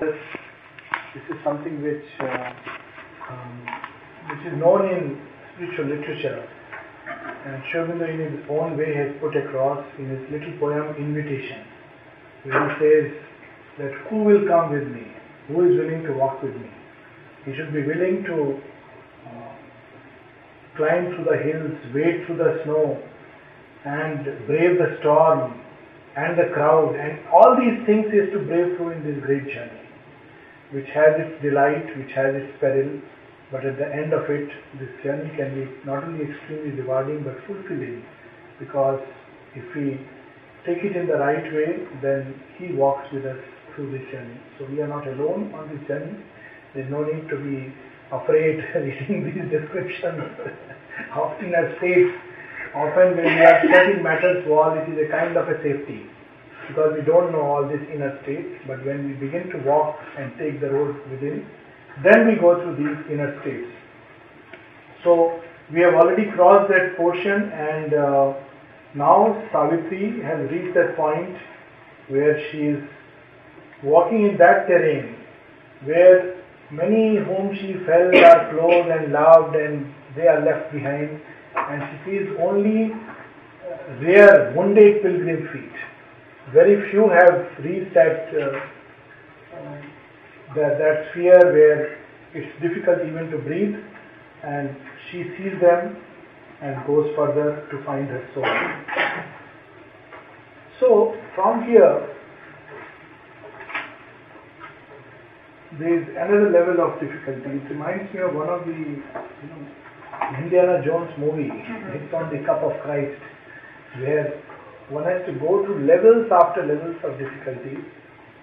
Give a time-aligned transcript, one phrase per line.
[0.00, 0.12] This,
[1.30, 2.52] is something which, uh,
[3.30, 3.66] um,
[4.28, 5.18] which is known in
[5.54, 6.46] spiritual literature.
[7.46, 11.64] And Sri in his own way has put across in his little poem Invitation,
[12.44, 13.12] where he says
[13.78, 15.06] that who will come with me?
[15.48, 16.68] Who is willing to walk with me?
[17.46, 18.60] He should be willing to
[19.28, 19.54] uh,
[20.76, 23.00] climb through the hills, wade through the snow,
[23.86, 25.62] and brave the storm
[26.16, 29.44] and the crowd, and all these things he has to brave through in this great
[29.52, 29.85] journey,
[30.72, 33.00] which has its delight, which has its peril,
[33.52, 34.48] but at the end of it,
[34.80, 38.02] this journey can be not only extremely rewarding but fulfilling,
[38.58, 39.00] because
[39.54, 40.00] if we
[40.66, 43.38] take it in the right way, then he walks with us
[43.74, 44.40] through this journey.
[44.58, 46.18] So we are not alone on this journey.
[46.74, 47.72] There's no need to be
[48.10, 50.22] afraid reading these descriptions.
[51.14, 52.10] Often as safe,
[52.74, 56.08] often when we are setting matters wall, it is a kind of a safety
[56.68, 58.48] because we don't know all these inner states.
[58.66, 61.46] But when we begin to walk and take the road within,
[62.02, 63.68] then we go through these inner states.
[65.04, 65.40] So
[65.72, 68.34] we have already crossed that portion, and uh,
[68.94, 71.36] now Savitri has reached that point
[72.08, 72.82] where she is
[73.82, 75.16] walking in that terrain
[75.84, 76.36] where
[76.70, 81.20] Many whom she felt are close and loved and they are left behind
[81.54, 85.70] and she sees only uh, rare wounded pilgrim feet.
[86.52, 88.60] Very few have reached that, uh,
[90.54, 91.98] that, that sphere where
[92.34, 93.74] it's difficult even to breathe
[94.44, 94.76] and
[95.10, 95.96] she sees them
[96.62, 98.46] and goes further to find her soul.
[100.80, 102.08] So from here
[105.78, 107.58] there is another level of difficulty.
[107.58, 109.66] It reminds me of one of the you know,
[110.38, 111.96] Indiana Jones movie, mm-hmm.
[111.96, 113.20] It's on the Cup of Christ,
[113.98, 114.40] where
[114.90, 117.76] one has to go through levels after levels of difficulty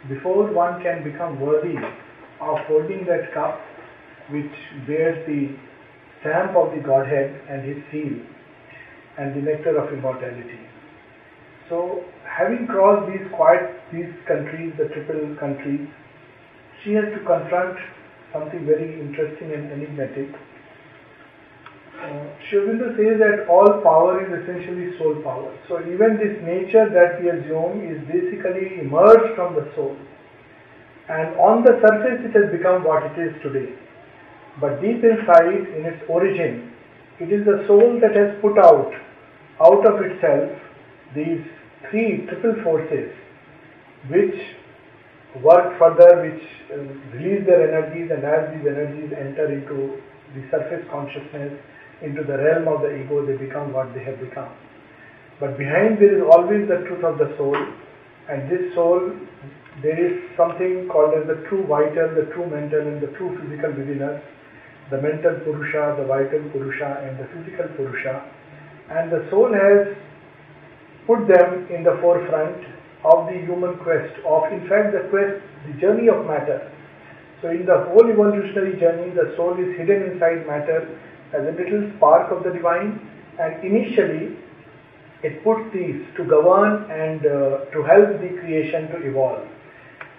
[0.09, 1.77] before one can become worthy
[2.41, 3.61] of holding that cup
[4.29, 4.51] which
[4.87, 5.55] bears the
[6.19, 8.19] stamp of the Godhead and His seal
[9.17, 10.59] and the nectar of immortality.
[11.69, 15.87] So, having crossed these quiet these countries, the triple countries,
[16.83, 17.77] she has to confront
[18.33, 20.27] something very interesting and enigmatic.
[22.03, 25.55] Uh, says that all power is essentially soul power.
[25.69, 29.95] So even this nature that we assume is basically emerged from the soul.
[31.07, 33.71] And on the surface it has become what it is today.
[34.59, 36.73] But deep inside, in its origin,
[37.19, 38.91] it is the soul that has put out,
[39.63, 40.51] out of itself,
[41.15, 41.41] these
[41.89, 43.15] three triple forces
[44.09, 44.35] which
[45.41, 46.77] work further which uh,
[47.15, 50.01] release their energies and as these energies enter into
[50.35, 51.53] the surface consciousness,
[52.01, 54.49] into the realm of the ego, they become what they have become.
[55.39, 57.55] But behind there is always the truth of the soul
[58.29, 59.11] and this soul,
[59.81, 63.71] there is something called as the true vital, the true mental and the true physical
[63.75, 64.21] within us.
[64.91, 68.23] The mental Purusha, the vital Purusha and the physical Purusha.
[68.91, 69.91] And the soul has
[71.07, 72.63] put them in the forefront
[73.03, 76.71] of the human quest, of in fact the quest, the journey of matter.
[77.41, 80.87] So in the whole evolutionary journey, the soul is hidden inside matter
[81.33, 82.99] as a little spark of the divine
[83.39, 84.37] and initially
[85.23, 89.47] it puts these to govern and uh, to help the creation to evolve.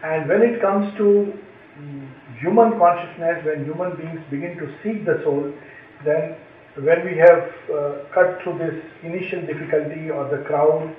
[0.03, 1.33] And when it comes to
[1.77, 5.53] um, human consciousness, when human beings begin to seek the soul,
[6.05, 6.37] then
[6.77, 10.95] when we have uh, cut through this initial difficulty or the crowd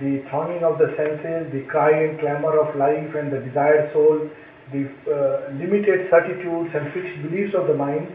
[0.00, 4.28] the thronging of the senses, the cry and clamor of life and the desired soul,
[4.72, 8.08] the uh, limited certitudes and fixed beliefs of the mind,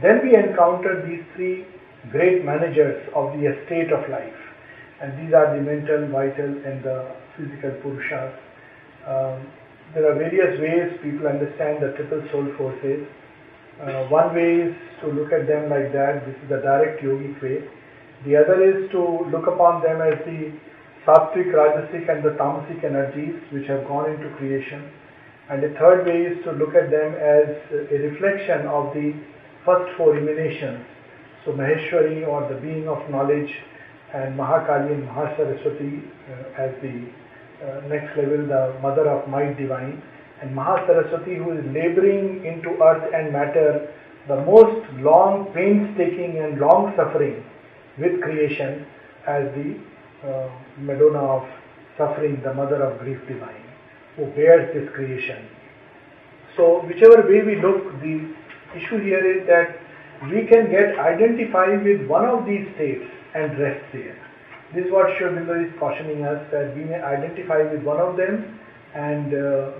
[0.00, 1.66] then we encounter these three
[2.10, 4.40] great managers of the estate of life.
[5.02, 8.32] And these are the mental, vital, and the physical Purushas.
[9.06, 9.46] Um,
[9.94, 13.06] there are various ways people understand the triple soul forces.
[13.80, 17.42] Uh, one way is to look at them like that, this is the direct yogic
[17.42, 17.68] way.
[18.24, 20.54] The other is to look upon them as the
[21.04, 24.88] sattvic, rajasic and the tamasic energies which have gone into creation.
[25.50, 29.12] And the third way is to look at them as a reflection of the
[29.64, 30.84] first four emanations.
[31.44, 33.50] So Maheshwari or the being of knowledge
[34.14, 37.08] and Mahakali and Mahasaraswati uh, as the
[37.64, 40.02] uh, next level, the mother of might divine.
[40.40, 43.92] And Mahasaraswati who is laboring into earth and matter
[44.28, 47.44] the most long, painstaking and long suffering
[47.98, 48.86] with creation
[49.26, 49.78] as the
[50.26, 50.48] uh,
[50.78, 51.48] Madonna of
[51.98, 53.64] suffering, the mother of grief divine,
[54.16, 55.48] who bears this creation.
[56.56, 58.34] So, whichever way we look, the
[58.76, 59.78] issue here is that
[60.30, 63.04] we can get identified with one of these states
[63.34, 64.18] and rest there.
[64.74, 68.58] This is what Aurobindo is cautioning us that we may identify with one of them
[68.94, 69.72] and uh,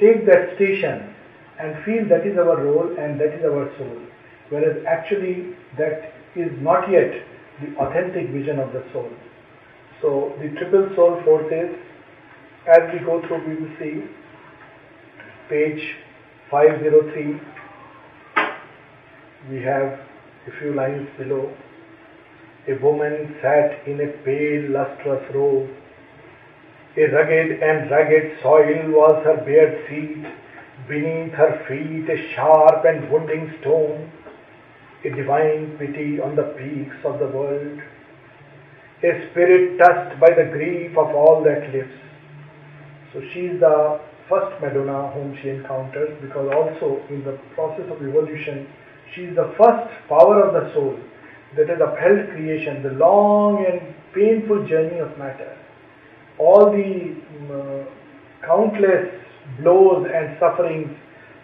[0.00, 1.14] take that station
[1.60, 4.00] and feel that is our role and that is our soul.
[4.48, 7.12] Whereas actually that is not yet
[7.60, 9.10] the authentic vision of the soul.
[10.00, 11.76] So the triple soul forces,
[12.66, 14.08] as we go through we will see
[15.48, 15.82] page
[16.50, 17.40] 503
[19.50, 20.00] we have
[20.46, 21.52] a few lines below.
[22.66, 25.68] A woman sat in a pale lustrous robe.
[26.96, 30.24] A rugged and ragged soil was her bare feet.
[30.88, 34.10] Beneath her feet a sharp and wounding stone.
[35.04, 37.80] A divine pity on the peaks of the world.
[39.02, 41.92] A spirit touched by the grief of all that lives.
[43.12, 48.02] So she is the first Madonna whom she encounters because also in the process of
[48.02, 48.66] evolution
[49.14, 50.98] she is the first power of the soul
[51.56, 55.56] that has upheld creation, the long and painful journey of matter.
[56.38, 57.14] All the
[57.50, 57.86] um,
[58.42, 59.08] countless
[59.60, 60.90] blows and sufferings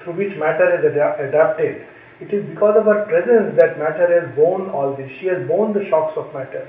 [0.02, 1.86] through which matter has ad- adapted.
[2.20, 5.10] It is because of her presence that matter has borne all this.
[5.20, 6.68] She has borne the shocks of matter.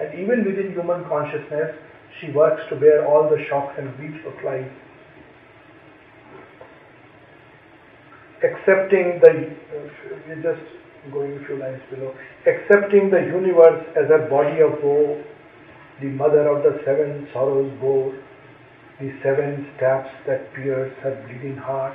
[0.00, 1.74] And even within human consciousness,
[2.20, 4.70] she works to bear all the shocks and griefs of life.
[8.44, 9.54] Accepting the,
[10.28, 10.62] we're just
[11.10, 12.14] going a few lines below,
[12.46, 15.22] accepting the universe as a body of woe,
[16.00, 18.12] the mother of the seven sorrows bore,
[19.00, 21.94] the seven stabs that pierce her bleeding heart.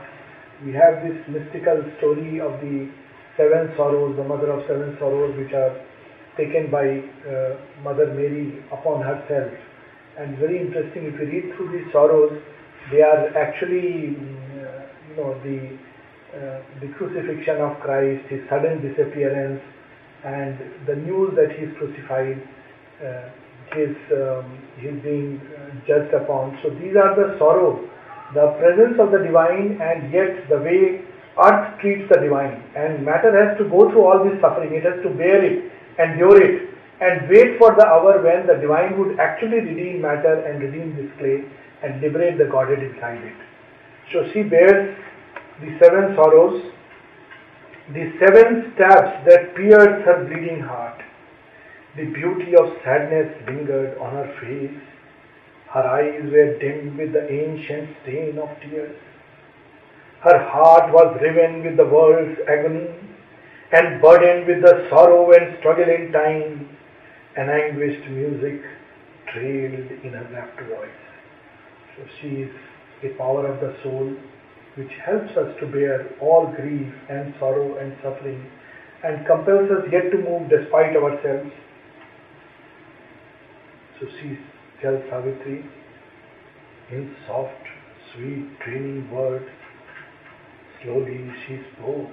[0.66, 2.90] We have this mystical story of the
[3.38, 5.78] seven sorrows, the mother of seven sorrows, which are
[6.36, 9.54] taken by uh, Mother Mary upon herself.
[10.18, 12.34] And very interesting, if you read through these sorrows,
[12.92, 14.18] they are actually,
[14.58, 15.87] uh, you know, the uh,
[16.82, 19.62] the crucifixion of Christ, his sudden disappearance,
[20.24, 20.58] and
[20.88, 22.42] the news that he is crucified,
[23.04, 23.30] uh,
[23.76, 24.46] his, um,
[24.78, 26.58] his being uh, judged upon.
[26.64, 27.84] So these are the sorrow,
[28.34, 31.04] the presence of the divine, and yet the way
[31.38, 32.64] earth treats the divine.
[32.76, 34.74] And matter has to go through all this suffering.
[34.74, 36.70] It has to bear it, endure it,
[37.00, 41.12] and wait for the hour when the divine would actually redeem matter and redeem this
[41.20, 41.46] clay
[41.84, 43.38] and liberate the Godhead inside it.
[44.12, 44.98] So she bears
[45.62, 46.72] the seven sorrows,
[47.94, 51.02] the seven stabs that pierced her bleeding heart.
[51.96, 54.80] The beauty of sadness lingered on her face.
[55.74, 58.96] Her eyes were dimmed with the ancient stain of tears.
[60.22, 62.88] Her heart was riven with the world's agony
[63.72, 66.70] and burdened with the sorrow and struggle in time.
[67.36, 68.62] An anguished music
[69.32, 70.90] trailed in her rapt voice.
[71.96, 72.52] So she is
[73.04, 74.16] a power of the soul
[74.78, 78.46] which helps us to bear all grief and sorrow and suffering
[79.04, 81.52] and compels us yet to move despite ourselves.
[84.00, 84.38] So she
[84.82, 85.66] tells Savitri
[86.92, 87.66] in soft,
[88.14, 89.50] sweet, training words,
[90.84, 92.12] slowly she spoke.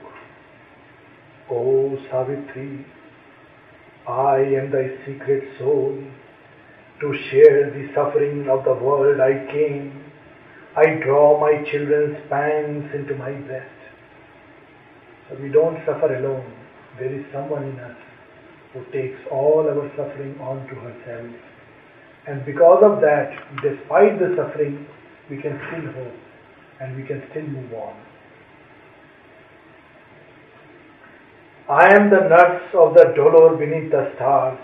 [1.50, 2.86] O Savitri,
[4.08, 6.02] I am thy secret soul.
[7.00, 10.03] To share the suffering of the world I came
[10.76, 13.70] I draw my children's pangs into my breast.
[15.28, 16.52] So we don't suffer alone.
[16.98, 17.96] There is someone in us
[18.72, 21.30] who takes all our suffering onto herself.
[22.26, 23.30] And because of that,
[23.62, 24.86] despite the suffering,
[25.30, 26.18] we can still hope
[26.80, 27.94] and we can still move on.
[31.70, 34.58] I am the nurse of the dolor beneath the stars.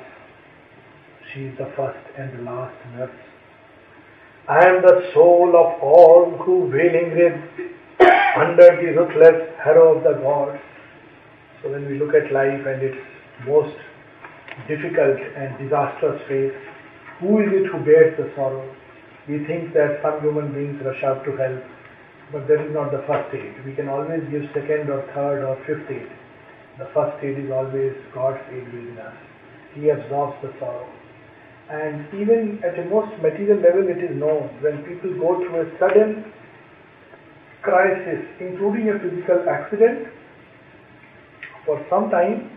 [1.33, 3.30] She is the first and the last nurse
[4.51, 7.39] I am the soul of all who wailing live
[8.35, 10.59] under the ruthless harrow of the gods.
[11.63, 12.99] So when we look at life and its
[13.47, 13.77] most
[14.67, 16.51] difficult and disastrous phase,
[17.21, 18.67] who is it who bears the sorrow?
[19.29, 21.63] We think that some human beings rush out to help,
[22.33, 23.55] but that is not the first aid.
[23.65, 26.11] We can always give second or third or fifth aid.
[26.83, 29.15] The first aid is always God's aid within us.
[29.79, 30.91] He absorbs the sorrow.
[31.71, 35.79] And even at the most material level, it is known when people go through a
[35.79, 36.25] sudden
[37.63, 40.09] crisis, including a physical accident,
[41.65, 42.51] for some time,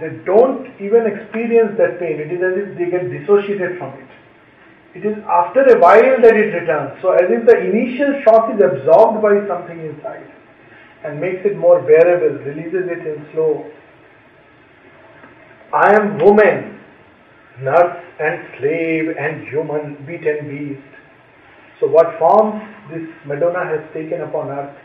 [0.00, 2.18] they don't even experience that pain.
[2.18, 4.08] It is as if they get dissociated from it.
[4.94, 6.98] It is after a while that it returns.
[7.02, 10.26] So, as if the initial shock is absorbed by something inside
[11.04, 13.70] and makes it more bearable, releases it in slow.
[15.72, 16.73] I am woman,
[17.60, 20.94] nurse and slave and human beaten beast.
[21.80, 24.76] So what forms this Madonna has taken upon earth?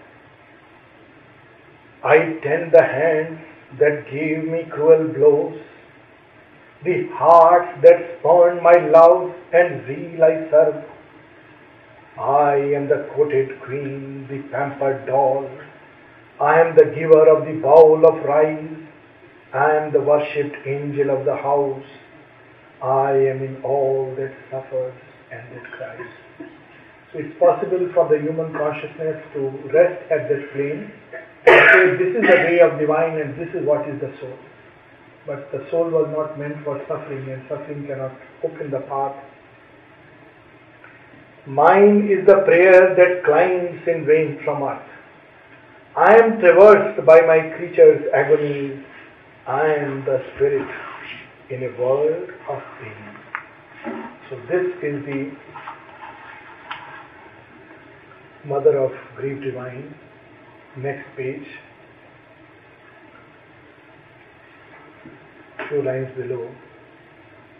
[2.03, 3.39] I tend the hands
[3.79, 5.59] that gave me cruel blows,
[6.83, 10.85] the hearts that spurned my love and zeal I serve.
[12.17, 15.49] I am the courted queen, the pampered doll.
[16.39, 18.77] I am the giver of the bowl of rice.
[19.53, 21.83] I am the worshipped angel of the house.
[22.81, 24.95] I am in all that suffers
[25.31, 26.47] and that cries.
[27.11, 30.91] So it's possible for the human consciousness to rest at that plane
[31.45, 34.37] and say, this is the way of divine and this is what is the soul.
[35.27, 39.15] But the soul was not meant for suffering and suffering cannot open the path.
[41.45, 44.87] Mine is the prayer that climbs in vain from earth.
[45.97, 48.79] I am traversed by my creature's agonies.
[49.47, 50.69] I am the spirit
[51.49, 53.19] in a world of pain.
[54.29, 55.31] So this is the
[58.45, 59.95] mother of grief divine.
[60.77, 61.47] Next page.
[65.69, 66.49] Two lines below.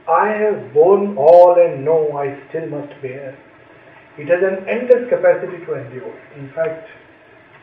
[0.08, 3.38] I have borne all and know I still must bear.
[4.17, 6.15] It has an endless capacity to endure.
[6.36, 6.88] In fact,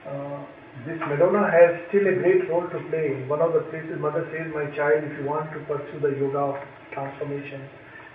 [0.07, 0.45] uh,
[0.85, 3.17] this Madonna has still a great role to play.
[3.17, 6.13] In one of the places, Mother says, My child, if you want to pursue the
[6.21, 6.57] yoga of
[6.93, 7.65] transformation,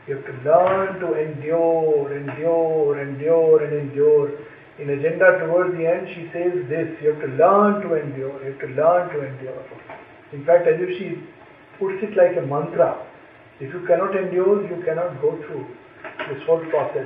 [0.08, 4.30] you have to learn to endure, endure, endure, and endure.
[4.80, 8.52] In Agenda towards the end, she says this you have to learn to endure, you
[8.54, 9.66] have to learn to endure.
[10.34, 11.22] In fact, as if she
[11.78, 13.06] puts it like a mantra.
[13.60, 15.68] If you cannot endure, you cannot go through
[16.30, 17.06] this whole process.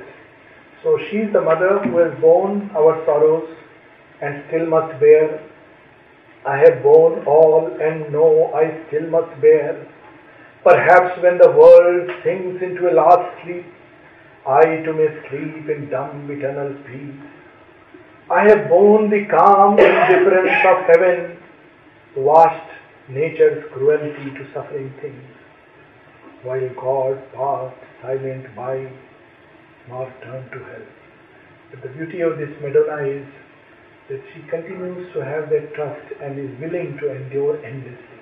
[0.84, 3.50] So she is the mother who has borne our sorrows,
[4.26, 5.40] and still must bear.
[6.46, 9.88] I have borne all and know I still must bear.
[10.64, 13.66] Perhaps when the world sinks into a last sleep,
[14.48, 17.22] I too may sleep in dumb eternal peace.
[18.32, 21.38] I have borne the calm indifference of heaven,
[22.18, 22.72] washed
[23.08, 25.30] nature's cruelty to suffering things,
[26.42, 28.92] while God passed silent by,
[29.88, 30.88] nor turned to hell.
[31.70, 33.28] But the beauty of this Madonna is
[34.10, 38.22] that she continues to have that trust and is willing to endure endlessly.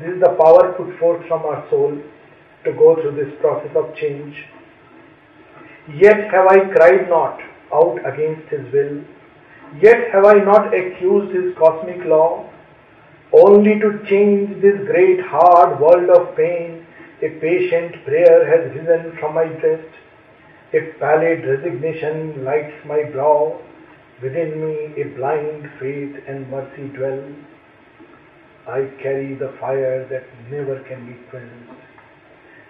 [0.00, 1.96] This is the power put forth from our soul
[2.64, 4.34] to go through this process of change.
[5.94, 7.40] Yet have I cried not
[7.72, 9.04] out against his will,
[9.80, 12.50] yet have I not accused his cosmic law,
[13.32, 16.84] only to change this great hard world of pain.
[17.22, 19.86] A patient prayer has risen from my breast,
[20.72, 23.60] a pallid resignation lights my brow
[24.22, 27.24] Within me a blind faith and mercy dwell.
[28.68, 31.80] I carry the fire that never can be quenched,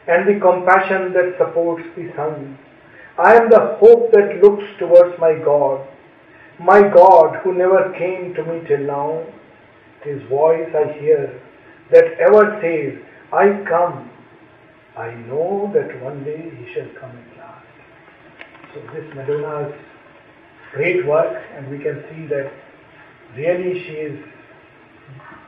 [0.06, 2.56] and the compassion that supports the sun.
[3.18, 5.86] I am the hope that looks towards my God,
[6.60, 9.26] my God who never came to me till now.
[10.04, 11.42] His voice I hear
[11.90, 13.02] that ever says,
[13.32, 14.10] I come.
[14.96, 17.66] I know that one day he shall come at last.
[18.72, 19.74] So this Madonna's
[20.72, 22.52] great work and we can see that
[23.36, 24.18] really she is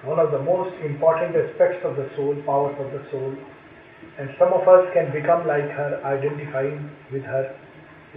[0.04, 3.34] one of the most important aspects of the soul, powers of the soul.
[4.18, 7.56] And some of us can become like her, identifying with her.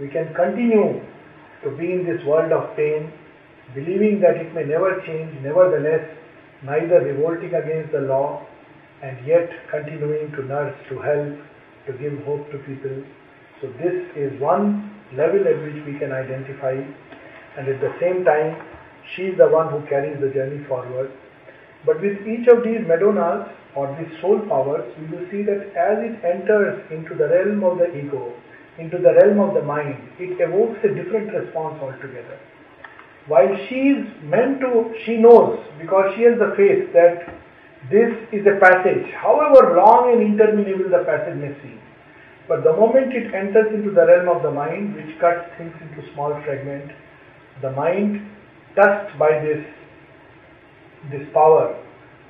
[0.00, 1.00] We can continue
[1.62, 3.12] to be in this world of pain,
[3.74, 6.04] believing that it may never change, nevertheless,
[6.64, 8.44] neither revolting against the law,
[9.02, 11.38] and yet continuing to nurse, to help,
[11.86, 13.04] to give hope to people.
[13.60, 16.74] So this is one level at which we can identify
[17.56, 18.56] and at the same time
[19.14, 21.12] she is the one who carries the journey forward.
[21.84, 26.02] But with each of these Madonnas or these soul powers, we will see that as
[26.02, 28.34] it enters into the realm of the ego,
[28.78, 32.38] into the realm of the mind, it evokes a different response altogether.
[33.28, 37.26] While she is meant to, she knows because she has the faith that
[37.90, 41.80] this is a passage, however long and interminable the passage may seem.
[42.48, 46.12] But the moment it enters into the realm of the mind, which cuts things into
[46.14, 46.94] small fragments,
[47.60, 48.22] the mind,
[48.76, 49.64] touched by this,
[51.10, 51.74] this power,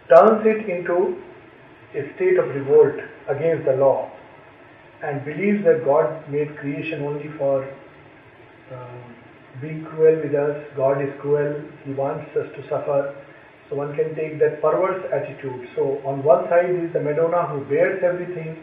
[0.08, 1.20] turns it into
[1.94, 2.96] a state of revolt
[3.28, 4.10] against the law
[5.02, 7.64] and believes that God made creation only for
[8.72, 9.02] uh,
[9.60, 10.64] being cruel with us.
[10.76, 11.62] God is cruel.
[11.84, 13.14] He wants us to suffer.
[13.68, 15.68] So one can take that perverse attitude.
[15.74, 18.62] So on one side is the Madonna who bears everything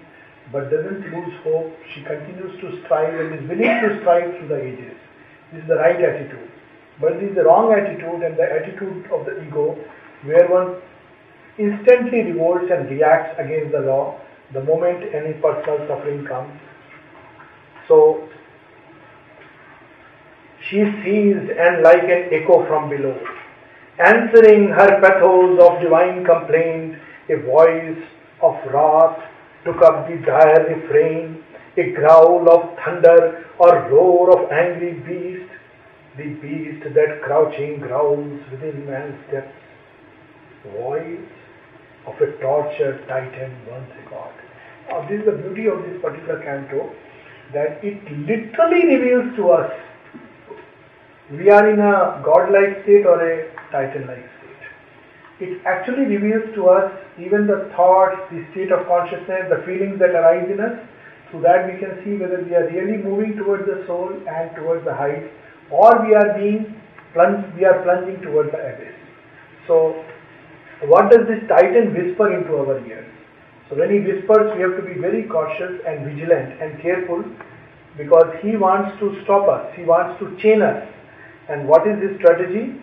[0.53, 1.73] but doesn't lose hope.
[1.93, 4.95] She continues to strive and is willing to strive through the ages.
[5.51, 6.49] This is the right attitude.
[7.01, 9.75] But this is the wrong attitude and the attitude of the ego
[10.23, 10.79] where one
[11.57, 14.21] instantly revolts and reacts against the law
[14.53, 16.53] the moment any personal suffering comes.
[17.87, 18.29] So
[20.69, 23.19] she sees and like an echo from below,
[23.99, 26.95] answering her pathos of divine complaint,
[27.29, 27.97] a voice
[28.41, 29.19] of wrath
[29.63, 31.43] took up the dire refrain,
[31.77, 35.51] a growl of thunder or roar of angry beast,
[36.17, 39.53] the beast that crouching growls within man's depths,
[40.77, 41.29] voice
[42.05, 44.33] of a tortured titan once a god.
[44.89, 46.91] Now, this is the beauty of this particular canto,
[47.53, 49.71] that it literally reveals to us
[51.31, 54.32] we are in a godlike state or a titan-like state.
[55.43, 56.87] It actually reveals to us
[57.19, 60.79] even the thoughts, the state of consciousness, the feelings that arise in us.
[61.31, 64.85] So that we can see whether we are really moving towards the soul and towards
[64.85, 65.25] the heights,
[65.73, 66.77] or we are being
[67.11, 68.93] plunged, we are plunging towards the abyss.
[69.65, 69.97] So,
[70.85, 73.09] what does this titan whisper into our ears?
[73.69, 77.23] So when he whispers, we have to be very cautious and vigilant and careful
[77.97, 79.73] because he wants to stop us.
[79.75, 80.85] He wants to chain us.
[81.49, 82.77] And what is his strategy?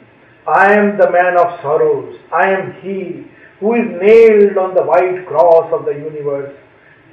[0.46, 2.18] I am the man of sorrows.
[2.32, 3.26] I am he
[3.60, 6.56] who is nailed on the white cross of the universe.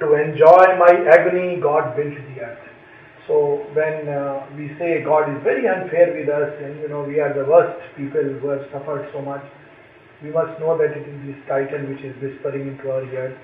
[0.00, 2.68] To enjoy my agony, God built the earth.
[3.26, 7.20] So when uh, we say God is very unfair with us and you know we
[7.20, 9.44] are the worst people who have suffered so much,
[10.22, 13.36] we must know that it is this titan which is whispering into our ears.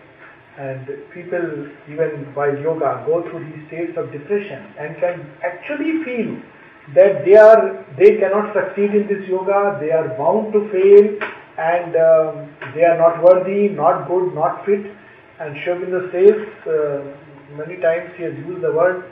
[0.56, 6.40] And people, even while yoga, go through these states of depression and can actually feel
[6.92, 11.06] that they are they cannot succeed in this yoga, they are bound to fail,
[11.56, 14.84] and um, they are not worthy, not good, not fit.
[15.40, 16.36] And Aurobindo says
[16.68, 19.04] uh, many times he has used the word,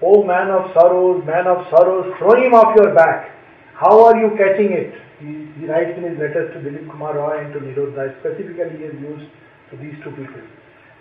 [0.00, 3.36] "Oh man of sorrows, man of sorrows, throw him off your back.
[3.74, 7.44] How are you catching it?" He, he writes in his letters to Dilip Kumar Roy
[7.44, 8.18] and to Nirodha.
[8.20, 9.28] Specifically, he has used
[9.70, 10.40] to these two people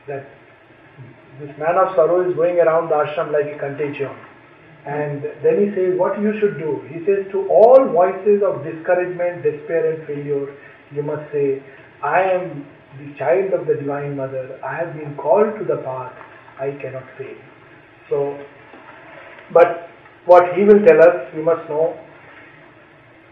[0.08, 0.28] that
[1.40, 4.12] this man of sorrow is going around the ashram like a contagion
[4.90, 6.82] and then he says what you should do.
[6.90, 10.48] He says to all voices of discouragement, despair and failure,
[10.92, 11.62] you must say,
[12.02, 12.66] I am
[12.98, 14.60] the child of the Divine Mother.
[14.64, 16.14] I have been called to the path.
[16.60, 17.38] I cannot fail.
[18.10, 18.44] So,
[19.54, 19.90] but
[20.26, 21.96] what he will tell us, we must know,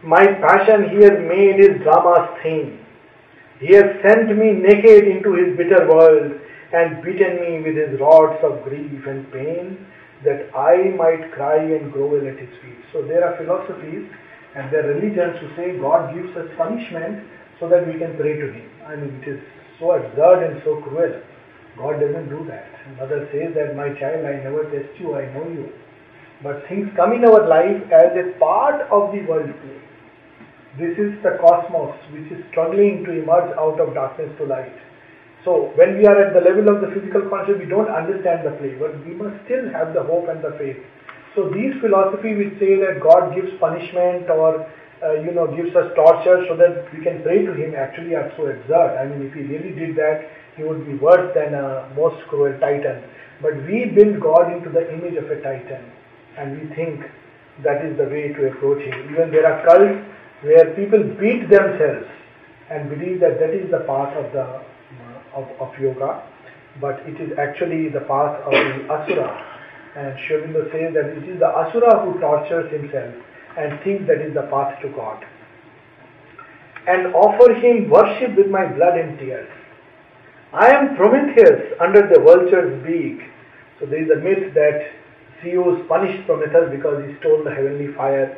[0.04, 2.86] my passion he has made his drama's theme.
[3.60, 6.34] He has sent me naked into his bitter world
[6.72, 9.88] and beaten me with his rods of grief and pain
[10.24, 12.80] that I might cry and grovel at his feet.
[12.94, 14.10] So there are philosophies
[14.56, 17.24] and there are religions who say God gives us punishment
[17.60, 18.70] so that we can pray to him.
[18.86, 19.40] I mean, it is
[19.80, 21.22] so absurd and so cruel.
[21.78, 22.66] God doesn't do that.
[22.98, 25.70] Mother says that, my child, I never test you, I know you.
[26.42, 29.54] But things come in our life as a part of the world.
[30.78, 34.74] This is the cosmos which is struggling to emerge out of darkness to light.
[35.46, 38.52] So when we are at the level of the physical consciousness, we don't understand the
[38.58, 40.78] play, but we must still have the hope and the faith.
[41.36, 44.66] So these philosophy which say that God gives punishment or
[45.06, 48.34] uh, you know gives us torture so that we can pray to Him actually are
[48.36, 48.98] so absurd.
[48.98, 50.26] I mean, if He really did that,
[50.58, 53.04] He would be worse than a most cruel titan.
[53.42, 55.86] But we build God into the image of a titan,
[56.38, 57.06] and we think
[57.64, 59.14] that is the way to approach Him.
[59.14, 60.02] Even there are cults
[60.42, 62.10] where people beat themselves
[62.70, 64.66] and believe that that is the path of the
[65.38, 66.24] of, of yoga,
[66.82, 69.30] but it is actually the path of the asura.
[69.96, 73.14] And Aurobindo says that it is the asura who tortures himself
[73.58, 75.24] and thinks that is the path to God.
[76.88, 79.50] And offer him worship with my blood and tears.
[80.54, 83.20] I am Prometheus under the vulture's beak.
[83.80, 84.90] So there is a myth that
[85.44, 88.38] Zeus punished Prometheus because he stole the heavenly fire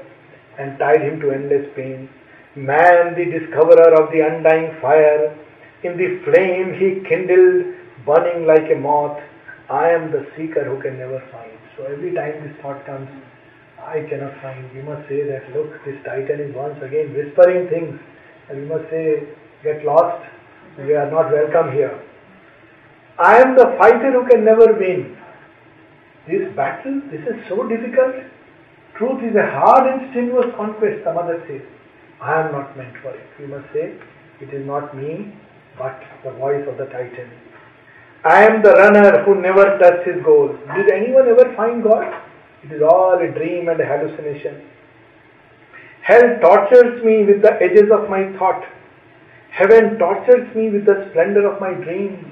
[0.57, 2.09] and tied him to endless pain.
[2.55, 5.37] Man, the discoverer of the undying fire,
[5.83, 9.19] in the flame he kindled, burning like a moth.
[9.69, 11.57] I am the seeker who can never find.
[11.77, 13.07] So every time this thought comes,
[13.79, 14.67] I cannot find.
[14.73, 17.99] We must say that, look, this titan is once again whispering things.
[18.49, 19.23] And we must say,
[19.63, 20.25] get lost.
[20.77, 21.95] We are not welcome here.
[23.17, 25.17] I am the fighter who can never win.
[26.27, 28.15] This battle, this is so difficult.
[28.97, 31.61] Truth is a hard and strenuous conquest, the mother says.
[32.21, 33.27] I am not meant for it.
[33.39, 33.95] We must say,
[34.41, 35.33] it is not me,
[35.79, 37.31] but the voice of the Titan.
[38.23, 40.49] I am the runner who never touched his goal.
[40.75, 42.13] Did anyone ever find God?
[42.63, 44.61] It is all a dream and a hallucination.
[46.01, 48.65] Hell tortures me with the edges of my thought.
[49.51, 52.25] Heaven tortures me with the splendor of my dreams.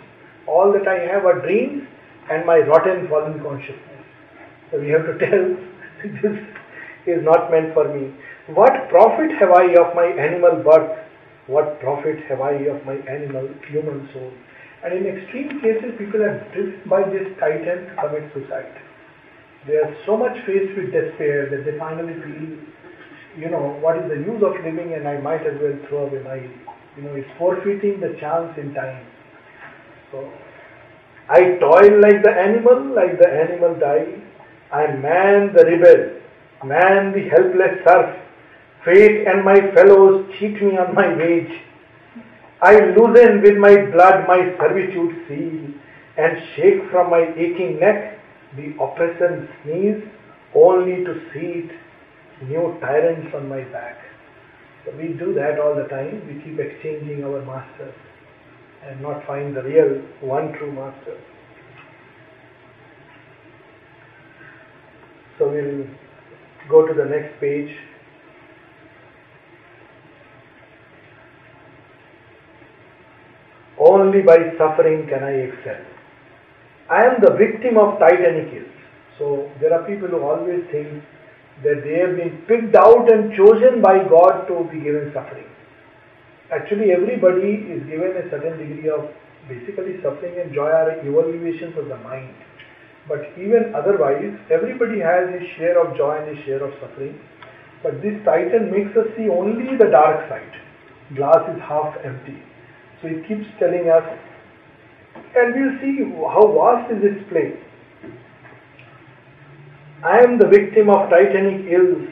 [0.45, 1.87] All that I have are dreams
[2.29, 4.03] and my rotten fallen consciousness.
[4.71, 5.55] So we have to tell
[6.21, 6.39] this
[7.05, 8.13] is not meant for me.
[8.47, 11.06] What profit have I of my animal birth
[11.47, 14.31] what profit have I of my animal, human soul?
[14.83, 18.75] And in extreme cases, people are driven by this titan to commit suicide.
[19.65, 22.55] They are so much faced with despair that they finally feel,
[23.35, 26.23] you know, what is the use of living and I might as well throw away
[26.23, 26.39] my,
[26.95, 29.05] you know, it's forfeiting the chance in time.
[30.11, 30.31] So,
[31.29, 34.19] I toil like the animal, like the animal dies.
[34.71, 36.21] I am man the rebel,
[36.63, 38.26] man the helpless serf.
[38.87, 41.51] Fate and my fellows cheat me on my wage.
[42.61, 45.73] I loosen with my blood my servitude seal,
[46.17, 48.17] and shake from my aching neck
[48.55, 50.01] the oppressor sneeze,
[50.55, 51.69] only to seat
[52.47, 53.97] new tyrants on my back.
[54.85, 56.25] So we do that all the time.
[56.25, 57.93] We keep exchanging our masters
[58.85, 61.19] and not find the real one true master.
[65.37, 65.85] So we'll
[66.69, 67.75] go to the next page.
[73.87, 75.81] Only by suffering can I excel.
[76.89, 78.75] I am the victim of titanic ills.
[79.17, 81.03] So there are people who always think
[81.63, 85.47] that they have been picked out and chosen by God to be given suffering.
[86.51, 89.07] Actually, everybody is given a certain degree of
[89.49, 92.35] basically suffering and joy are evaluations of the mind.
[93.07, 97.19] But even otherwise, everybody has his share of joy and his share of suffering.
[97.83, 100.53] But this titan makes us see only the dark side.
[101.15, 102.43] Glass is half empty.
[103.01, 104.03] So he keeps telling us,
[105.35, 107.57] and we'll see how vast is this place.
[110.03, 112.07] I am the victim of titanic ills.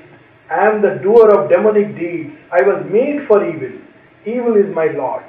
[0.49, 2.35] I am the doer of demonic deeds.
[2.51, 3.79] I was made for evil.
[4.25, 5.23] Evil is my lot.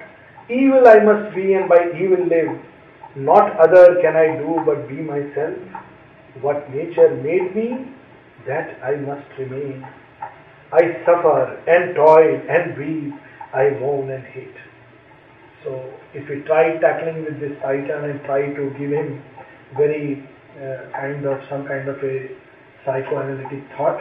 [0.50, 2.60] Evil I must be and by evil live.
[3.16, 5.56] Not other can I do but be myself.
[6.40, 7.88] What nature made me,
[8.46, 9.86] that I must remain.
[10.72, 13.14] I suffer and toil and weep.
[13.54, 14.56] I moan and hate.
[15.64, 19.22] So if we try tackling with this titan and try to give him
[19.76, 20.22] very
[20.56, 22.28] uh, kind of some kind of a
[22.84, 24.00] psychoanalytic thought,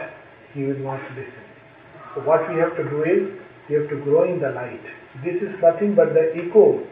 [0.54, 1.44] he will not listen.
[2.14, 4.84] So what we have to do is, we have to grow in the light.
[5.24, 6.86] This is nothing but the echo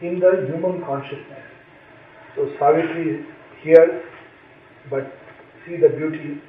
[0.00, 1.44] in the human consciousness.
[2.36, 3.26] So Savitri
[3.62, 4.04] hears,
[4.88, 5.12] but
[5.66, 6.40] see the beauty.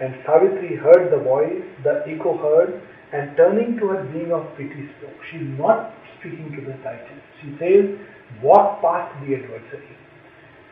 [0.00, 2.82] And Savitri heard the voice, the echo heard,
[3.12, 5.16] and turning to her being of pity spoke.
[5.32, 7.20] She not speaking to the titan.
[7.42, 7.98] She says,
[8.42, 9.96] walk past the adversary.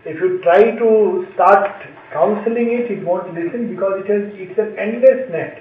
[0.04, 1.82] If you try to start
[2.12, 5.58] counseling it, it won't listen because it has, it's an endless net.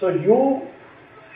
[0.00, 0.66] So you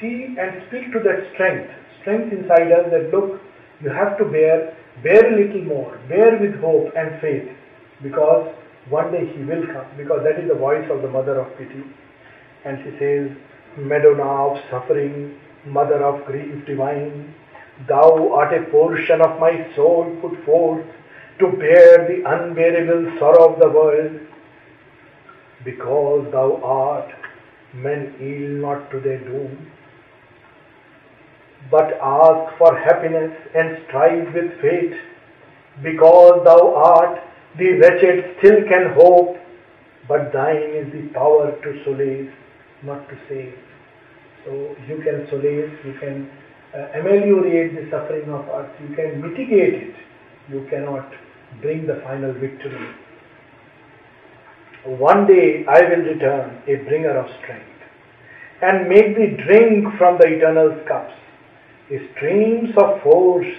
[0.01, 1.71] see and speak to that strength,
[2.03, 3.41] strength inside us that look,
[3.81, 7.49] you have to bear, bear a little more, bear with hope and faith
[8.03, 8.53] because
[8.89, 11.85] one day he will come because that is the voice of the mother of pity.
[12.65, 13.31] And she says,
[13.79, 17.35] Madonna of suffering, mother of grief divine,
[17.89, 20.87] thou art a portion of my soul put forth
[21.39, 24.21] to bear the unbearable sorrow of the world.
[25.65, 27.11] Because thou art,
[27.75, 29.71] men yield not to their doom,
[31.71, 34.95] but ask for happiness and strive with fate.
[35.83, 37.21] Because thou art,
[37.59, 39.37] the wretched still can hope,
[40.09, 42.33] but thine is the power to solace,
[42.83, 43.59] not to save.
[44.45, 46.31] So you can solace, you can
[46.75, 49.95] uh, ameliorate the suffering of us, you can mitigate it.
[50.49, 51.13] You cannot
[51.61, 52.95] bring the final victory.
[54.85, 57.67] One day I will return a bringer of strength
[58.63, 61.15] and make thee drink from the eternal cups.
[62.15, 63.53] Streams of force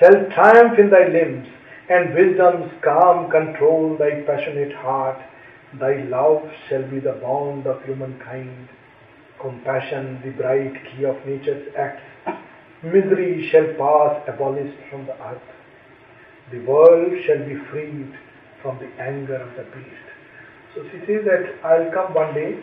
[0.00, 1.46] shall triumph in thy limbs,
[1.88, 5.18] and wisdom's calm control thy passionate heart.
[5.78, 8.68] Thy love shall be the bond of humankind,
[9.40, 12.02] compassion the bright key of nature's acts.
[12.82, 15.42] Misery shall pass abolished from the earth
[16.50, 18.12] the world shall be freed
[18.62, 20.06] from the anger of the beast.
[20.74, 22.58] So she says that I'll come one day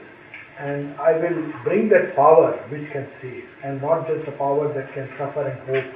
[0.60, 4.94] and I will bring that power which can save and not just the power that
[4.94, 5.94] can suffer and hope.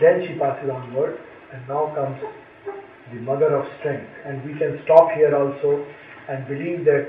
[0.00, 1.18] Then she passes onward
[1.52, 2.20] and now comes
[3.12, 5.86] the mother of strength and we can stop here also
[6.28, 7.08] and believe that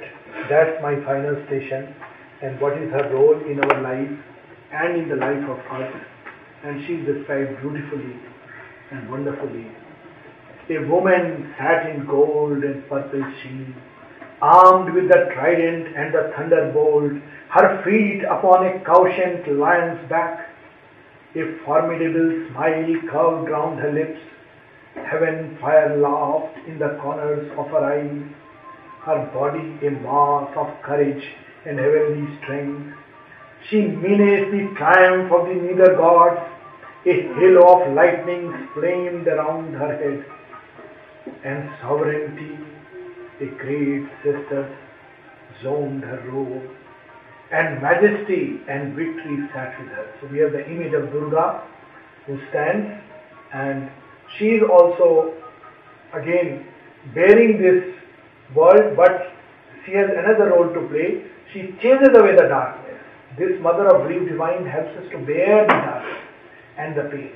[0.49, 1.95] that's my final station
[2.41, 4.11] and what is her role in our life
[4.71, 5.93] and in the life of us
[6.63, 8.15] and she is described beautifully
[8.91, 9.67] and wonderfully.
[10.69, 13.75] A woman sat in gold and purple sheen,
[14.41, 17.13] armed with the trident and the thunderbolt,
[17.49, 20.49] her feet upon a couchant lion's back.
[21.35, 24.19] A formidable smile curved round her lips.
[24.95, 28.23] Heaven fire laughed in the corners of her eyes.
[29.05, 31.23] Her body a mass of courage
[31.65, 32.97] and heavenly strength.
[33.69, 36.39] She menaced the triumph of the nether gods
[37.05, 40.25] a halo of lightning flamed around her head,
[41.43, 42.57] and sovereignty,
[43.39, 44.77] a great sister,
[45.63, 46.69] zoned her robe,
[47.51, 50.07] and majesty and victory sat with her.
[50.19, 51.63] So we have the image of Durga
[52.25, 53.01] who stands,
[53.53, 53.89] and
[54.37, 55.33] she is also
[56.13, 56.65] again
[57.15, 57.95] bearing this
[58.53, 59.31] world, but
[59.85, 61.23] she has another role to play.
[61.53, 62.76] She chases away the darkness.
[63.37, 66.23] This mother of grief divine helps us to bear the darkness
[66.77, 67.31] and the pain.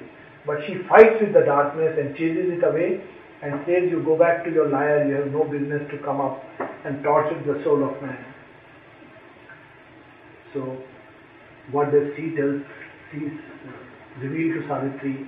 [0.46, 3.04] But she fights with the darkness and chases it away
[3.44, 6.44] and says, You go back to your lyre, you have no business to come up
[6.86, 8.26] and torture the soul of man.
[10.54, 10.78] So,
[11.72, 12.60] what does she tell?
[13.12, 13.32] She's
[14.22, 15.28] revealed to Savitri,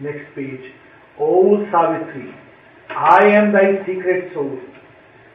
[0.00, 0.72] next page.
[1.18, 2.32] O Savitri,
[2.88, 4.58] I am thy secret soul.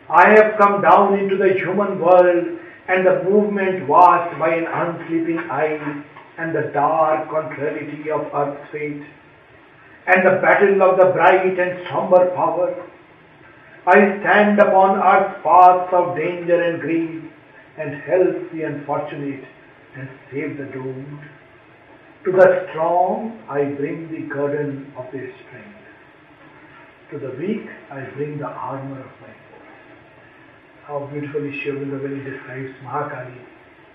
[0.10, 5.50] I have come down into the human world and the movement watched by an unsleeping
[5.50, 6.04] eye
[6.38, 9.04] and the dark contrariety of earth's fate
[10.08, 12.89] and the battle of the bright and somber power.
[13.86, 17.23] I stand upon earth's paths of danger and grief
[17.78, 19.43] and help the unfortunate
[19.95, 21.19] and save the doomed.
[22.26, 25.78] To the strong I bring the guerdon of their strength.
[27.12, 29.46] To the weak I bring the armor of my.
[30.88, 33.38] How beautifully he describes Mahakali.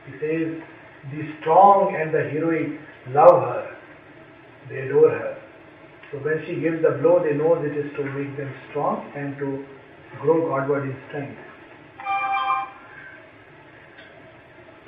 [0.05, 0.63] He says,
[1.11, 2.79] the strong and the heroic
[3.09, 3.77] love her.
[4.69, 5.43] They adore her.
[6.11, 9.39] So when she gives the blow, they know it is to make them strong and
[9.39, 9.65] to
[10.21, 11.39] grow Godward in strength.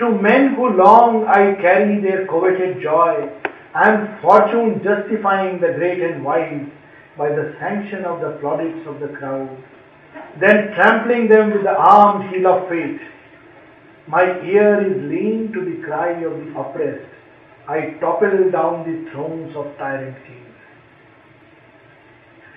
[0.01, 3.31] To men who long I carry their coveted joy,
[3.75, 6.69] and fortune justifying the great and wise
[7.17, 9.49] by the sanction of the plaudits of the crowd,
[10.41, 13.01] then trampling them with the armed heel of fate.
[14.07, 17.11] My ear is lean to the cry of the oppressed.
[17.69, 20.41] I topple down the thrones of tyrant kings.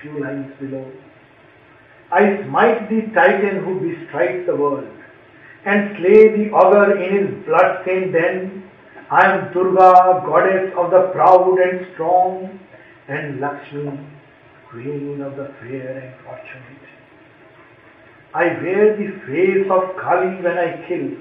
[0.02, 0.92] Few lines below.
[2.12, 4.88] I smite the titan who bestrides the world
[5.66, 8.70] and slay the ogre in his blood-stained den.
[9.10, 12.60] I am Durga, goddess of the proud and strong,
[13.08, 14.00] and Lakshmi,
[14.70, 16.97] queen of the fair and fortunate.
[18.34, 21.18] I wear the face of Kali when I kill.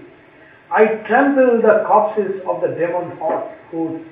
[0.71, 4.07] I trample the corpses of the demon hosts.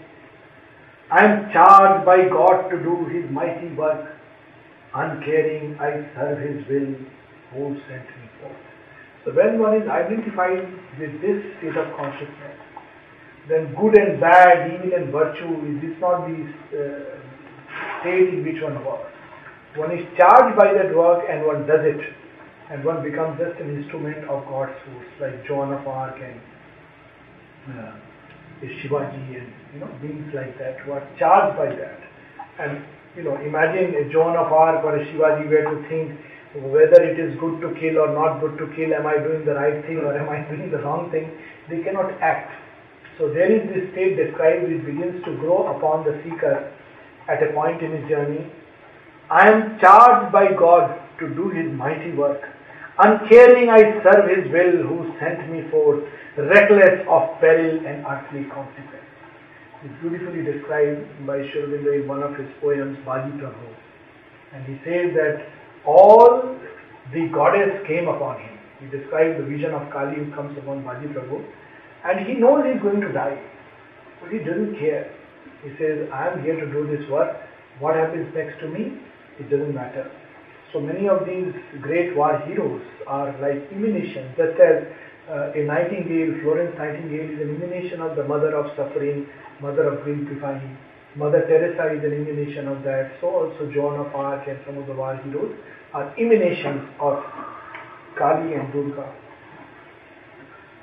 [1.10, 4.10] I am charged by God to do his mighty work.
[4.94, 6.94] Uncaring, I serve his will,
[7.52, 8.56] who sent me forth.
[9.24, 10.66] So when one is identified
[10.98, 12.58] with this state of consciousness,
[13.48, 18.84] then good and bad, evil and virtue, is not the uh, state in which one
[18.84, 19.10] works?
[19.76, 22.00] One is charged by that work and one does it,
[22.70, 26.40] and one becomes just an instrument of God's force, like Joan of Arc and
[27.78, 27.96] uh,
[28.62, 32.00] Shivaji and you know beings like that who are charged by that.
[32.58, 32.84] And
[33.16, 36.18] you know, imagine a Joan of Arc or a Shivaji were to think
[36.54, 39.54] whether it is good to kill or not good to kill, am I doing the
[39.54, 41.30] right thing or am I doing the wrong thing,
[41.68, 42.52] they cannot act.
[43.18, 46.72] So there is this state described which begins to grow upon the seeker
[47.28, 48.50] at a point in his journey.
[49.30, 52.42] I am charged by God to do his mighty work.
[52.98, 56.04] Uncaring I serve his will who sent me forth,
[56.38, 59.02] reckless of peril and earthly consequence.
[59.82, 63.68] It's beautifully described by Sri in one of his poems, Baji Prabhu.
[64.54, 65.44] And he says that
[65.84, 66.56] all
[67.12, 68.58] the goddess came upon him.
[68.80, 71.44] He describes the vision of Kali who comes upon Baji Prabhu
[72.04, 73.42] and he knows he's going to die.
[74.20, 75.10] But he doesn't care.
[75.64, 77.36] He says, I am here to do this work.
[77.80, 79.00] What happens next to me,
[79.40, 80.10] it doesn't matter.
[80.74, 84.82] So many of these great war heroes are like emanations, just as
[85.30, 89.28] uh, a nightingale, Florence Nightingale is an emanation of the mother of suffering,
[89.60, 90.76] mother of grief divine.
[91.14, 93.12] Mother Teresa is an emanation of that.
[93.20, 95.54] So also Joan of Arc and some of the war heroes
[95.92, 97.22] are emanations of
[98.18, 99.14] Kali and Durga.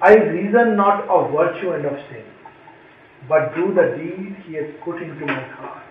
[0.02, 2.24] I reason not of virtue and of sin,
[3.28, 5.84] but do the deed he has put into my heart.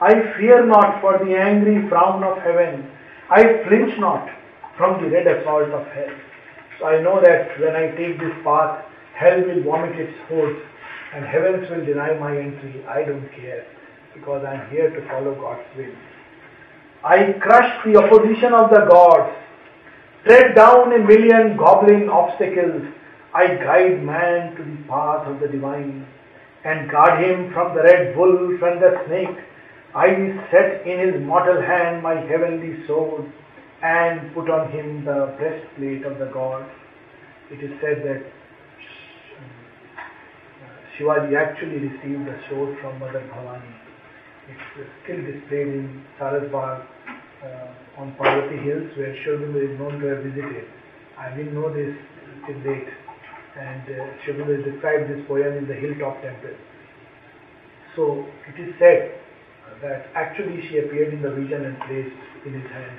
[0.00, 2.88] I fear not for the angry frown of heaven.
[3.30, 4.28] I flinch not
[4.76, 6.14] from the red assault of hell.
[6.78, 10.60] So I know that when I take this path, hell will vomit its hordes
[11.14, 12.84] and heavens will deny my entry.
[12.86, 13.66] I don't care
[14.14, 15.94] because I am here to follow God's will.
[17.04, 19.36] I crush the opposition of the gods,
[20.26, 22.82] tread down a million goblin obstacles.
[23.32, 26.06] I guide man to the path of the divine
[26.64, 29.38] and guard him from the red wolf and the snake.
[29.94, 30.06] I
[30.52, 33.26] set in his mortal hand my heavenly sword
[33.82, 36.64] and put on him the breastplate of the God.
[37.50, 38.22] It is said that
[40.94, 43.74] Shivaji actually received the sword from Mother Bhavani.
[44.48, 46.86] It's still displayed in Sarasbag
[47.42, 50.68] uh, on Parvati Hills where Aurobindo is known to have visited.
[51.18, 51.96] I didn't know this
[52.46, 52.88] till date.
[53.58, 56.54] And uh, Sri described this poem in the Hilltop Temple.
[57.96, 59.20] So it is said
[59.82, 62.16] that actually she appeared in the vision and placed
[62.46, 62.98] in his hand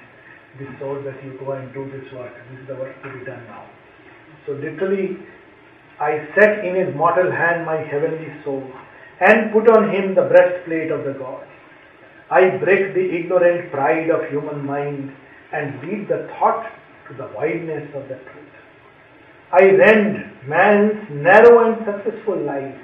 [0.60, 2.34] this sword that you go and do this work.
[2.52, 3.66] This is the work to be done now.
[4.46, 5.18] So literally,
[6.00, 8.64] I set in his mortal hand my heavenly soul
[9.20, 11.48] and put on him the breastplate of the gods.
[12.30, 15.14] I break the ignorant pride of human mind
[15.54, 16.66] and lead the thought
[17.08, 18.42] to the wideness of the truth.
[19.52, 22.80] I rend man's narrow and successful life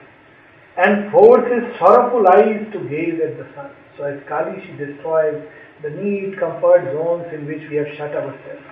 [0.77, 3.71] and force his sorrowful eyes to gaze at the sun.
[3.97, 5.43] So as Kali, she destroys
[5.81, 8.65] the neat comfort zones in which we have shut ourselves.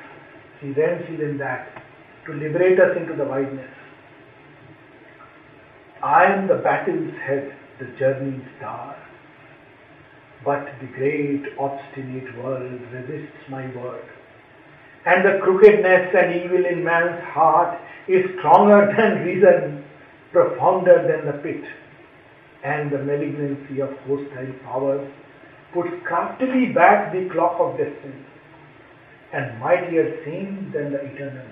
[0.62, 1.84] She rends in that
[2.26, 3.72] to liberate us into the wideness.
[6.04, 8.96] I am the battle's head, the journey's star.
[10.44, 14.06] But the great obstinate world resists my word.
[15.06, 19.84] And the crookedness and evil in man's heart is stronger than reason,
[20.32, 21.64] profounder than the pit.
[22.66, 25.06] And the malignancy of hostile powers
[25.74, 28.26] puts craftily back the clock of destiny,
[29.34, 31.46] and mightier seems than the eternal.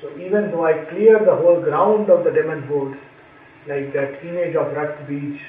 [0.00, 3.00] So even though I clear the whole ground of the demon hordes,
[3.66, 5.42] like that image of Raktabija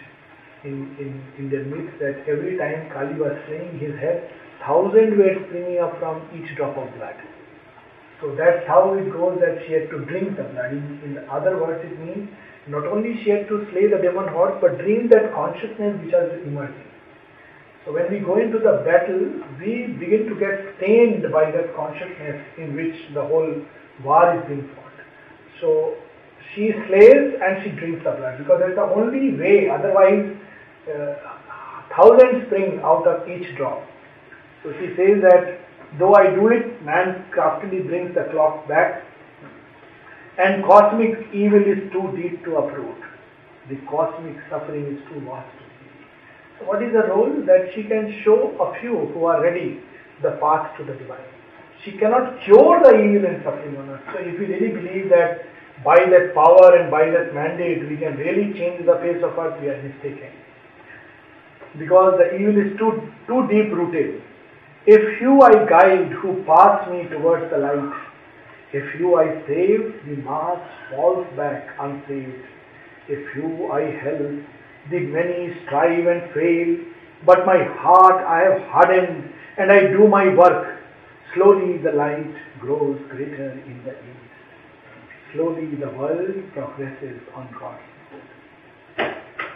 [0.63, 4.26] in, in, in the myth that every time Kali was slaying his head,
[4.65, 7.15] thousand were springing up from each drop of blood.
[8.22, 10.72] So that's how it goes that she had to drink the blood.
[10.74, 12.30] In, in other words, it means
[12.69, 16.30] not only she had to slay the demon horde, but drink that consciousness which has
[16.45, 16.84] emerged.
[17.86, 22.43] So when we go into the battle, we begin to get stained by that consciousness
[22.58, 23.63] in which the whole
[24.03, 24.99] war is being fought.
[25.62, 25.95] So
[26.53, 30.36] she slays and she drinks the blood because that's the only way, otherwise,
[30.91, 31.15] uh,
[31.95, 33.88] thousands spring out of each drop.
[34.63, 35.63] So she says that
[35.97, 39.07] though I do it, man craftily brings the clock back,
[40.38, 43.02] and cosmic evil is too deep to uproot.
[43.69, 45.50] The cosmic suffering is too vast.
[46.60, 49.80] So what is the role that she can show a few who are ready
[50.21, 51.26] the path to the divine?
[51.84, 54.02] She cannot cure the evil and suffering on us.
[54.13, 55.45] So if we really believe that
[55.84, 59.62] by that power and by that mandate we can really change the face of earth,
[59.62, 60.32] we are mistaken.
[61.78, 64.21] Because the evil is too, too deep rooted.
[64.88, 67.93] If you I guide who pass me towards the light,
[68.73, 70.60] if you I save, the mass
[70.91, 72.45] falls back unsaved.
[73.08, 74.43] If you I help,
[74.91, 76.77] the many strive and fail,
[77.25, 80.77] but my heart I have hardened and I do my work
[81.38, 84.34] Slowly the light grows greater in the east.
[85.34, 87.84] Slowly the world progresses on God's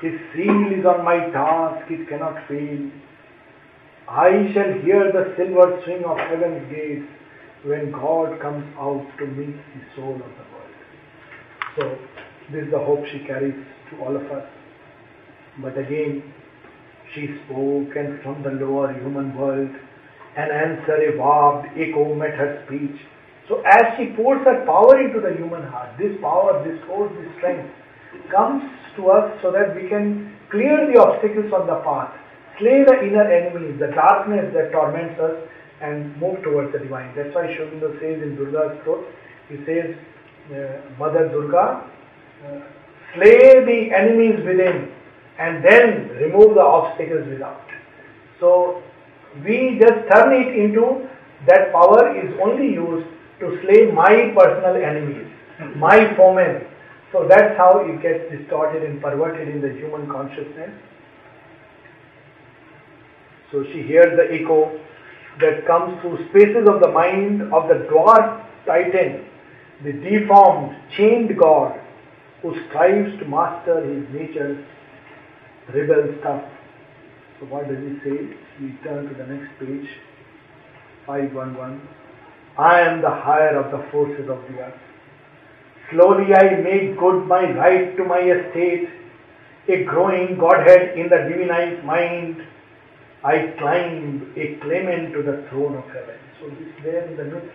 [0.02, 2.92] His seal is on my task, it cannot fail.
[4.08, 7.08] I shall hear the silver swing of heaven's gates
[7.64, 10.76] when God comes out to meet the soul of the world.
[11.78, 11.98] So,
[12.52, 13.56] this is the hope she carries
[13.92, 14.46] to all of us.
[15.62, 16.24] But again,
[17.14, 19.70] she spoke and from the lower human world
[20.36, 22.96] an answer evolved, echo met her speech.
[23.50, 27.28] So as she pours her power into the human heart, this power, this force, this
[27.38, 27.68] strength
[28.32, 28.64] comes
[28.96, 32.16] to us so that we can clear the obstacles on the path,
[32.60, 35.36] slay the inner enemies, the darkness that torments us,
[35.82, 37.14] and move towards the divine.
[37.16, 39.06] That's why Sri Aurobindo says in Durga Stotra,
[39.50, 39.96] he says,
[40.52, 41.90] uh, Mother Durga,
[42.46, 42.60] uh,
[43.16, 44.92] slay the enemies within
[45.40, 47.66] and then remove the obstacles without.
[48.40, 48.84] So
[49.46, 51.08] we just turn it into
[51.48, 53.08] that power is only used
[53.40, 55.28] to slay my personal enemies,
[55.76, 56.68] my foemen.
[57.12, 60.72] So that's how it gets distorted and perverted in the human consciousness.
[63.52, 64.80] So she hears the echo
[65.40, 69.26] that comes through spaces of the mind of the dwarf titan,
[69.84, 71.80] the deformed, chained god
[72.42, 74.66] who strives to master his nature's
[75.74, 76.44] rebel stuff.
[77.40, 78.36] So what does he say?
[78.60, 79.90] We turn to the next page,
[81.06, 81.82] 511.
[82.58, 84.80] I am the higher of the forces of the earth.
[85.92, 88.90] Slowly I make good my right to my estate,
[89.68, 92.46] a growing Godhead in the divinized mind.
[93.24, 96.18] I climb a claimant to the throne of heaven.
[96.40, 97.54] So this there in the myths,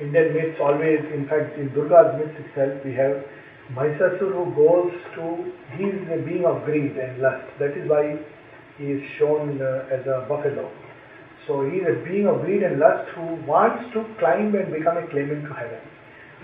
[0.00, 3.24] Indian myths always, in fact in Durga's myth itself, we have
[3.72, 7.48] Mahishasur who goes to, he is a being of greed and lust.
[7.58, 8.20] That is why
[8.76, 10.70] he is shown uh, as a buffalo.
[11.46, 14.98] So he is a being of greed and lust who wants to climb and become
[14.98, 15.80] a claimant to heaven.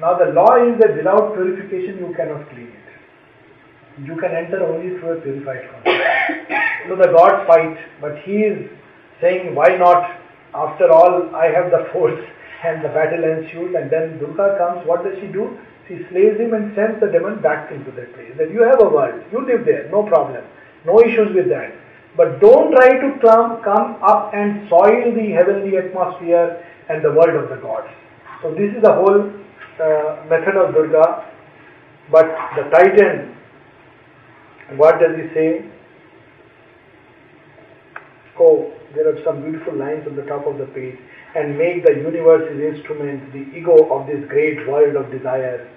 [0.01, 4.09] Now the law is that without purification you cannot claim it.
[4.09, 6.74] You can enter only through a purified conscience.
[6.89, 8.71] So the gods fight, but he is
[9.21, 10.21] saying, why not?
[10.55, 12.21] After all, I have the force
[12.65, 15.59] and the battle ensues and then Durga comes, what does she do?
[15.89, 18.33] She slays him and sends the demon back into that place.
[18.39, 20.45] That you have a world, you live there, no problem,
[20.87, 21.75] no issues with that.
[22.17, 27.35] But don't try to come, come up and soil the heavenly atmosphere and the world
[27.35, 27.89] of the gods.
[28.41, 29.29] So this is the whole
[29.81, 31.25] uh, method of Durga.
[32.11, 32.27] But
[32.57, 33.35] the Titan,
[34.77, 35.65] what does he say?
[38.39, 40.99] Oh, there are some beautiful lines on the top of the page.
[41.35, 45.69] And make the universe his instrument, the ego of this great world of desire.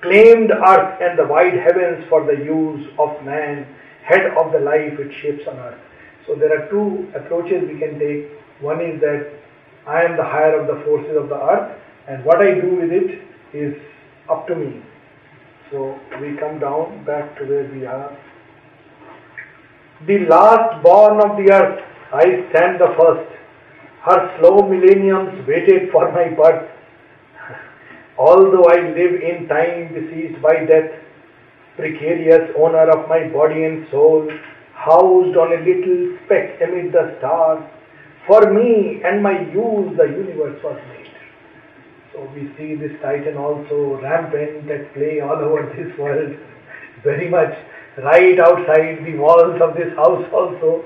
[0.00, 3.66] Claimed earth and the wide heavens for the use of man,
[4.04, 5.80] head of the life it shapes on earth.
[6.26, 8.30] So there are two approaches we can take.
[8.60, 9.32] One is that
[9.86, 12.90] I am the higher of the forces of the earth, and what I do with
[12.90, 13.74] it is
[14.30, 14.82] up to me.
[15.70, 18.16] So we come down back to where we are.
[20.06, 21.80] The last born of the earth,
[22.12, 23.30] I stand the first.
[24.04, 26.68] Her slow millenniums waited for my birth.
[28.18, 30.90] Although I live in time besieged by death,
[31.76, 34.28] precarious owner of my body and soul,
[34.74, 37.64] housed on a little speck amid the stars,
[38.26, 41.10] for me and my use the universe was made.
[42.12, 46.36] So we see this titan also rampant at play all over this world,
[47.02, 47.54] very much
[48.04, 50.84] right outside the walls of this house also,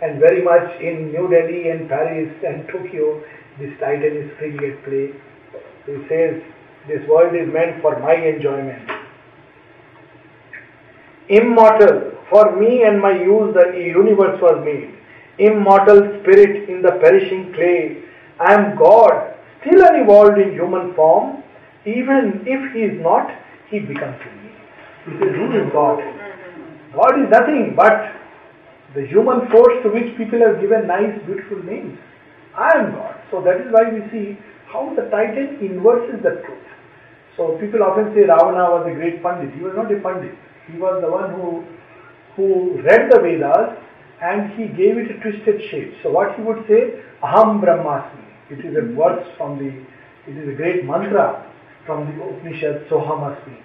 [0.00, 3.22] and very much in New Delhi and Paris and Tokyo,
[3.58, 5.10] this titan is freely at play.
[5.86, 6.42] He says,
[6.86, 8.90] this world is meant for my enjoyment.
[11.28, 14.94] Immortal, for me and my use the universe was made.
[15.38, 18.02] Immortal spirit in the perishing clay,
[18.40, 21.42] I am God, still unevolved in human form.
[21.84, 23.30] Even if he is not,
[23.68, 24.50] he becomes in me.
[25.36, 25.98] Who is God?
[26.94, 28.17] God is nothing but
[28.98, 31.94] the human force to which people have given nice, beautiful names.
[32.58, 33.14] I am God.
[33.30, 34.34] So that is why we see
[34.66, 36.66] how the Titan inverses the truth.
[37.36, 39.54] So people often say Ravana was a great Pandit.
[39.54, 40.34] He was not a Pandit.
[40.66, 41.62] He was the one who
[42.34, 43.78] who read the Vedas
[44.22, 45.94] and he gave it a twisted shape.
[46.02, 48.24] So what he would say, Aham Brahmasmi.
[48.50, 49.68] It is a verse from the,
[50.30, 51.46] it is a great mantra
[51.84, 53.58] from the Upanishad, Sohamasmi.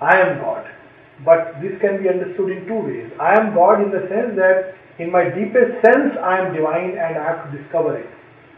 [0.00, 0.66] I am God.
[1.24, 3.10] But this can be understood in two ways.
[3.20, 7.16] I am God in the sense that in my deepest sense I am divine and
[7.16, 8.08] I have to discover it.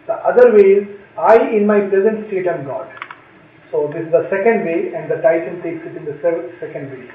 [0.07, 2.91] The other way is I in my present state am God.
[3.71, 6.19] So this is the second way and the Titan takes it in the
[6.59, 7.07] second way.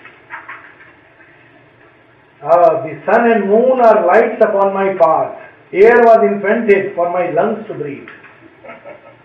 [2.44, 5.40] Ah, the sun and moon are lights upon my path.
[5.72, 8.08] Air was invented for my lungs to breathe.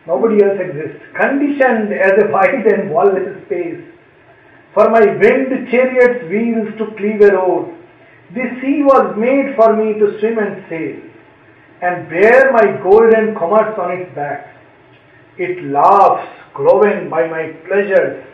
[0.06, 1.02] Nobody else exists.
[1.20, 3.82] Conditioned as a wide and wall-less space.
[4.78, 7.76] For my winged chariot's wheels to cleave a road.
[8.32, 11.00] The sea was made for me to swim and sail,
[11.82, 14.54] and bear my golden commerce on its back.
[15.36, 18.24] It laughs, glowing by my pleasures,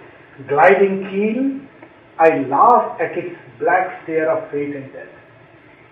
[0.47, 1.64] gliding keel.
[2.18, 5.09] I laugh at its black stare of fate and death.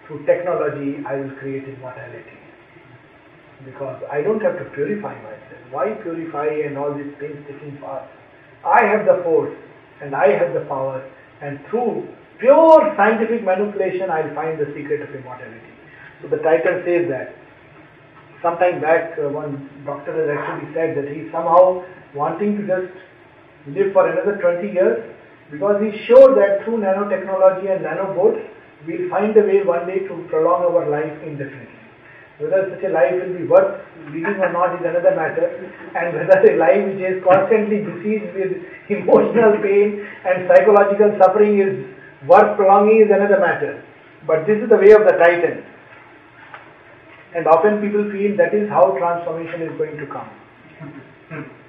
[0.07, 2.37] Through technology, I will create immortality.
[3.65, 5.63] Because I don't have to purify myself.
[5.71, 8.05] Why purify and all these things taking part?
[8.67, 9.57] I have the force
[10.03, 11.09] and I have the power,
[11.41, 15.73] and through pure scientific manipulation, I'll find the secret of immortality.
[16.21, 17.35] So the title says that.
[18.43, 21.85] Sometime back, uh, one doctor has actually said that he's somehow
[22.15, 22.91] wanting to just
[23.69, 24.99] live for another 20 years
[25.51, 28.43] because he's sure that through nanotechnology and nanobots,
[28.87, 31.72] we'll find a way one day to prolong our life indefinitely.
[32.43, 35.47] Whether such a life will be worth leading or not is another matter,
[35.95, 38.53] and whether a life which is constantly besieged with
[38.89, 41.73] emotional pain and psychological suffering is
[42.27, 43.83] worth prolonging is another matter.
[44.27, 45.65] But this is the way of the Titan.
[47.35, 51.51] And often people feel that is how transformation is going to come.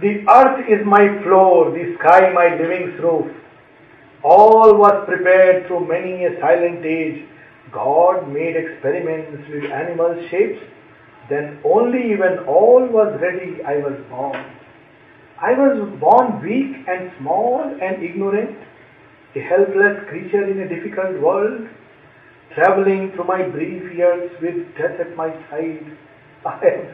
[0.00, 3.30] The earth is my floor, the sky my living roof.
[4.24, 7.24] All was prepared through many a silent age.
[7.74, 10.62] God made experiments with animal shapes.
[11.28, 14.44] Then only when all was ready I was born.
[15.40, 18.56] I was born weak and small and ignorant,
[19.34, 21.68] a helpless creature in a difficult world,
[22.54, 25.84] traveling through my brief years with death at my side.
[26.46, 26.88] I have,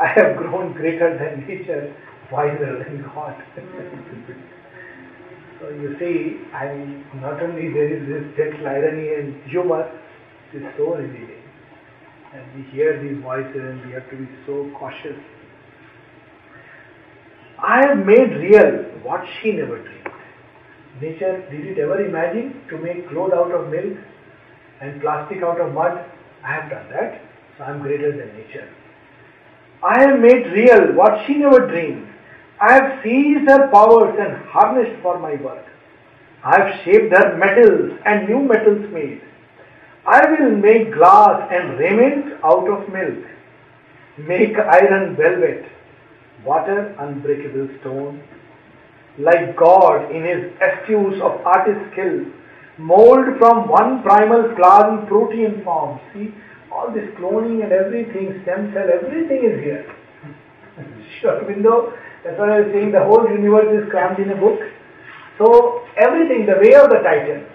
[0.00, 1.94] I have grown greater than nature
[2.30, 3.42] wiser than God.
[5.60, 6.74] so you see, I
[7.20, 9.90] not only there is this gentle irony and humor,
[10.54, 11.42] is so revealing.
[12.32, 15.18] And we hear these voices and we have to be so cautious.
[17.58, 20.08] I have made real what she never dreamed.
[21.00, 23.98] Nature, did it ever imagine to make cloth out of milk
[24.80, 26.04] and plastic out of mud?
[26.42, 27.22] I have done that,
[27.56, 28.68] so I am greater than nature.
[29.82, 32.08] I have made real what she never dreamed.
[32.60, 35.66] I have seized her powers and harnessed for my work.
[36.44, 39.22] I have shaped her metals and new metals made.
[40.10, 43.24] I will make glass and raiment out of milk,
[44.18, 45.64] make iron velvet,
[46.44, 48.20] water unbreakable stone.
[49.18, 52.26] Like God in his astute of artist skill,
[52.76, 56.00] mold from one primal plasm protein form.
[56.12, 56.34] See,
[56.72, 59.94] all this cloning and everything, stem cell, everything is here.
[61.20, 61.92] sure, window,
[62.24, 64.58] that's what I was saying, the whole universe is crammed in a book.
[65.38, 67.46] So everything, the way of the titan,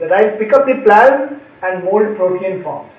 [0.00, 2.90] the right pick up the plasm and mold protein forms.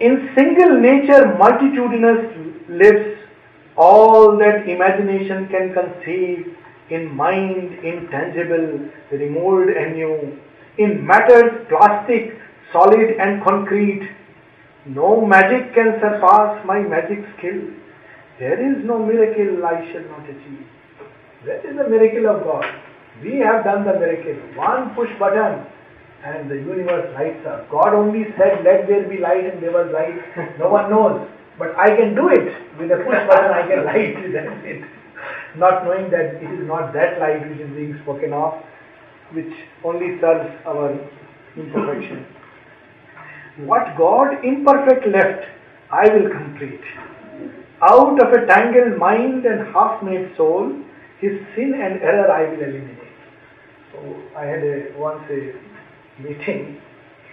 [0.00, 2.22] In single nature multitudinous
[2.68, 3.18] lives
[3.76, 6.56] all that imagination can conceive
[6.90, 10.38] in mind intangible, removed and new,
[10.78, 12.38] in matters plastic,
[12.72, 14.08] solid and concrete.
[14.86, 17.60] No magic can surpass my magic skill.
[18.38, 20.66] There is no miracle I shall not achieve.
[21.44, 22.64] That is the miracle of God.
[23.22, 24.34] We have done the miracle.
[24.56, 25.66] One push button
[26.24, 27.70] and the universe lights up.
[27.70, 30.58] God only said, let there be light and there was light.
[30.58, 31.28] No one knows.
[31.58, 32.54] But I can do it.
[32.78, 34.32] With a push button I can light.
[34.32, 34.84] That's it.
[35.56, 38.54] Not knowing that it is not that light which is being spoken of,
[39.32, 39.52] which
[39.84, 40.94] only serves our
[41.56, 42.26] imperfection.
[43.66, 45.44] What God imperfect left,
[45.90, 46.80] I will complete.
[47.82, 50.72] Out of a tangled mind and half-made soul,
[51.20, 52.97] his sin and error I will eliminate.
[54.36, 55.54] I had a, once a
[56.22, 56.80] meeting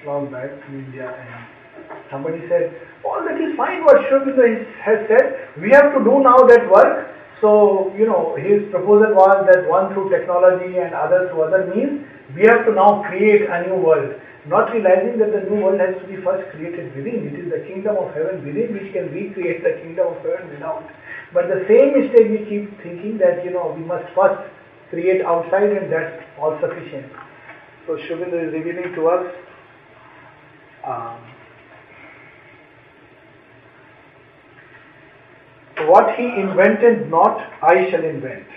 [0.06, 5.50] long back in India and somebody said, all that is fine what Aurobindo has said,
[5.62, 7.12] we have to do now that work.
[7.42, 12.06] So, you know, his proposal was that one through technology and other through other means,
[12.34, 14.16] we have to now create a new world
[14.48, 17.34] not realizing that the new world has to be first created within.
[17.34, 20.86] It is the kingdom of heaven within which can recreate the kingdom of heaven without.
[21.34, 24.46] But the same mistake we keep thinking that, you know, we must first
[24.96, 27.12] create outside and that's all sufficient.
[27.86, 29.26] So Aurobindo is revealing to us
[30.92, 31.18] um,
[35.90, 38.48] what he invented not, I shall invent.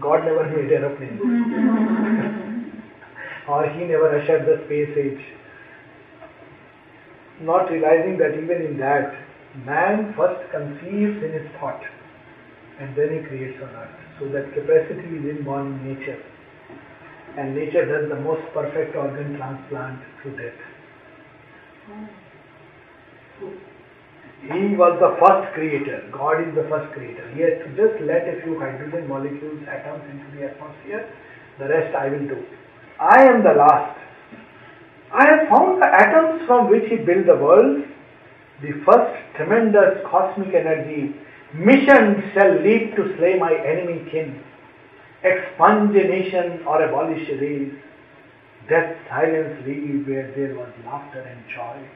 [0.00, 1.20] God never made aeroplanes.
[3.48, 5.24] or he never ushered the space age.
[7.40, 9.16] Not realizing that even in that,
[9.66, 11.82] man first conceives in his thought
[12.82, 13.94] and then he creates on earth.
[14.18, 16.18] So that capacity is inborn in nature.
[17.38, 20.60] And nature does the most perfect organ transplant through death.
[24.42, 26.02] He was the first creator.
[26.10, 27.30] God is the first creator.
[27.30, 31.06] He has to just let a few hydrogen molecules, atoms into the atmosphere.
[31.60, 32.42] The rest I will do.
[32.98, 33.98] I am the last.
[35.14, 37.86] I have found the atoms from which he built the world,
[38.62, 41.14] the first tremendous cosmic energy.
[41.54, 44.42] Mission shall leap to slay my enemy kin,
[45.22, 47.74] expunge a nation or abolish race.
[48.70, 51.88] Death silence leave where there was laughter and joy.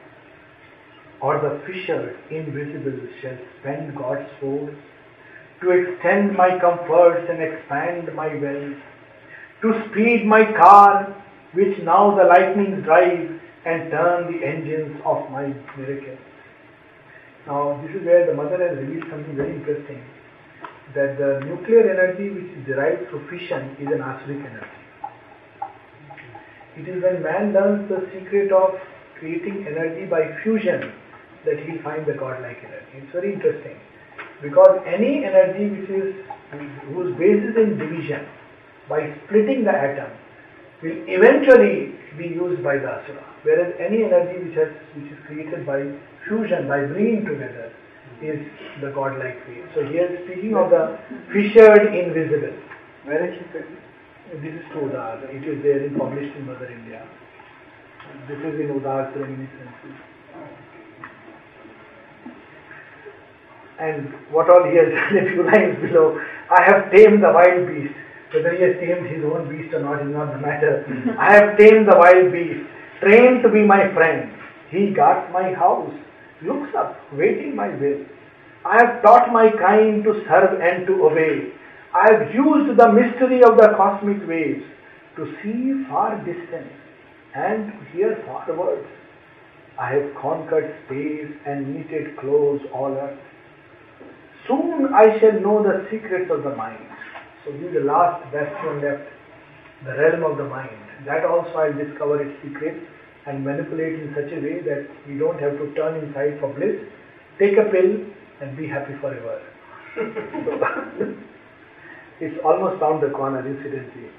[1.21, 4.75] Or the fisher invisible shall spend God's force
[5.61, 8.77] to extend my comforts and expand my wealth
[9.63, 11.15] to speed my car,
[11.53, 16.17] which now the lightnings drive and turn the engines of my miracle.
[17.47, 20.03] Now, this is where the mother has revealed something very interesting
[20.93, 24.83] that the nuclear energy which is derived through fission is an asuric energy.
[26.75, 28.75] It is when man learns the secret of
[29.17, 30.91] creating energy by fusion
[31.45, 32.99] that he finds the godlike energy.
[32.99, 33.79] It's very interesting
[34.41, 36.15] because any energy which is
[36.91, 38.27] whose base is in division
[38.89, 40.11] by splitting the atom
[40.83, 43.23] will eventually be used by the asura.
[43.43, 45.81] Whereas any energy which, has, which is created by
[46.27, 47.71] fusion, by bringing together,
[48.21, 48.39] is
[48.81, 49.63] the godlike way.
[49.75, 50.97] So here speaking of the
[51.31, 52.57] fissured invisible.
[53.05, 53.65] Where is it?
[54.41, 55.23] This is to Udar.
[55.29, 57.07] It is there in published in Mother India.
[58.27, 59.95] This is in Udar's reminiscences.
[63.79, 66.19] And what all he has done a few lines below.
[66.49, 67.93] I have tamed the wild beast
[68.33, 70.85] whether he has tamed his own beast or not is not the matter.
[70.87, 71.19] Mm-hmm.
[71.19, 72.67] I have tamed the wild beast,
[72.99, 74.31] trained to be my friend.
[74.69, 75.93] He guards my house,
[76.41, 78.05] looks up, waiting my will.
[78.65, 81.53] I have taught my kind to serve and to obey.
[81.93, 84.63] I have used the mystery of the cosmic waves
[85.15, 86.73] to see far distance
[87.33, 88.87] and to hear far words.
[89.79, 93.19] I have conquered space and knitted close all earth.
[94.47, 96.89] Soon I shall know the secrets of the mind.
[97.45, 99.07] So this is the last bastion left,
[99.85, 100.81] the realm of the mind.
[101.05, 102.81] That also I'll discover its secret
[103.27, 106.79] and manipulate in such a way that we don't have to turn inside for bliss.
[107.37, 108.07] Take a pill
[108.41, 109.41] and be happy forever.
[112.21, 114.09] it's almost round the corner, incidentally.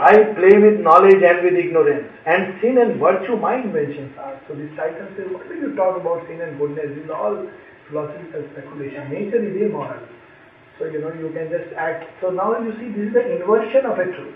[0.00, 4.40] I play with knowledge and with ignorance, and sin and virtue my inventions are.
[4.48, 6.96] So this Titan says, what will you talk about sin and goodness?
[6.96, 7.46] These are all
[7.88, 9.10] philosophical speculation.
[9.12, 10.00] Nature is immoral.
[10.78, 12.08] So you know you can just act.
[12.20, 14.34] So now you see this is the inversion of a truth.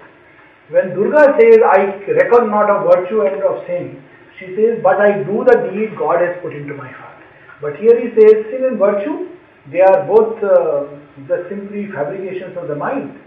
[0.68, 4.02] When Durga says, I reckon not of virtue and of sin,
[4.38, 7.22] she says, but I do the deed God has put into my heart.
[7.62, 9.30] But here he says, sin and virtue,
[9.70, 10.90] they are both uh,
[11.30, 13.18] the simply fabrications of the mind.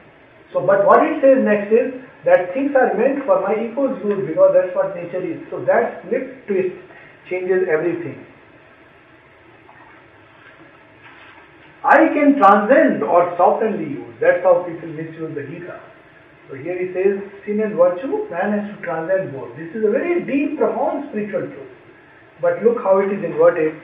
[0.53, 4.27] So, but what it says next is that things are meant for my ego's use
[4.27, 5.39] because that's what nature is.
[5.49, 6.75] So that split twist
[7.29, 8.25] changes everything.
[11.83, 14.15] I can transcend or soften the use.
[14.19, 15.79] That's how people misuse the Gita.
[16.50, 19.56] So here he says, sin and virtue, man has to transcend both.
[19.56, 21.70] This is a very deep, profound spiritual truth.
[22.41, 23.80] But look how it is inverted.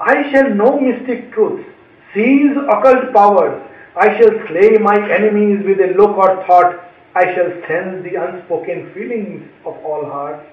[0.00, 1.68] I shall know mystic truths,
[2.14, 3.62] seize occult powers.
[3.94, 6.84] I shall slay my enemies with a look or thought.
[7.14, 10.46] I shall sense the unspoken feelings of all hearts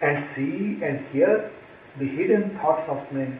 [0.00, 1.50] and see and hear
[1.98, 3.38] the hidden thoughts of men.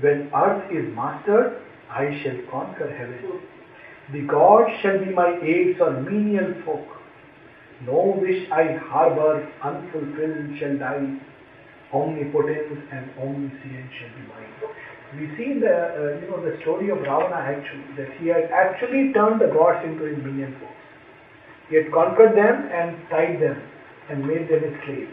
[0.00, 3.40] When earth is mastered, I shall conquer heaven.
[4.10, 6.88] The gods shall be my aids or menial folk.
[7.86, 11.18] No wish I harbor unfulfilled shall die.
[11.92, 14.52] Omnipotence and omniscient shall be mine.
[15.18, 19.12] We see the uh, you know the story of Ravana actually that he had actually
[19.12, 20.82] turned the gods into his minion folks.
[21.68, 23.62] He had conquered them and tied them
[24.08, 25.12] and made them his slaves.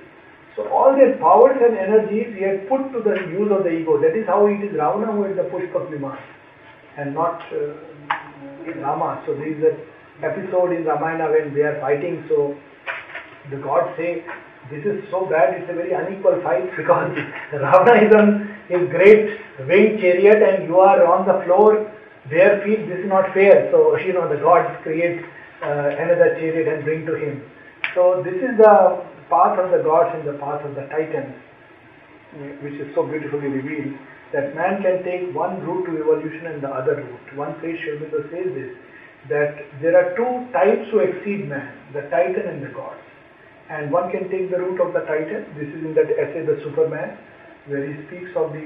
[0.56, 4.00] So all their powers and energies he had put to the use of the ego.
[4.02, 6.18] That is how it is Ravana who is the Pushpak Viman
[6.98, 7.89] and not uh,
[8.82, 9.24] Rama.
[9.26, 9.78] So there is an
[10.24, 12.26] episode in Ramayana when they are fighting.
[12.30, 12.58] So
[13.50, 14.24] the gods say,
[14.70, 17.18] this is so bad, it's a very unequal fight because
[17.54, 21.92] Ravana is on his great winged chariot and you are on the floor,
[22.30, 23.70] bare feet, this is not fair.
[23.72, 25.26] So, you know, the gods create
[25.64, 27.44] uh, another chariot and bring to him.
[27.96, 31.36] So this is the path of the gods and the path of the titans,
[32.62, 33.98] which is so beautifully revealed
[34.34, 37.27] that man can take one route to evolution and the other route.
[37.36, 38.71] One phrase Sri says this,
[39.30, 43.01] that there are two types who exceed man, the titan and the gods.
[43.69, 46.61] And one can take the route of the titan, this is in that essay The
[46.63, 47.17] Superman,
[47.67, 48.65] where he speaks of the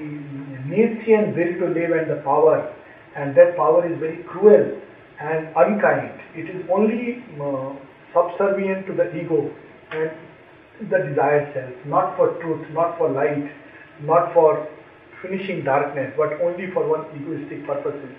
[0.67, 2.73] Nietzschean will to live and the power,
[3.15, 4.79] and that power is very cruel
[5.19, 6.19] and unkind.
[6.35, 7.75] It is only uh,
[8.15, 9.51] subservient to the ego
[9.91, 10.11] and
[10.89, 13.51] the desired self, not for truth, not for light,
[14.01, 14.67] not for
[15.23, 18.15] finishing darkness, but only for one egoistic purposes.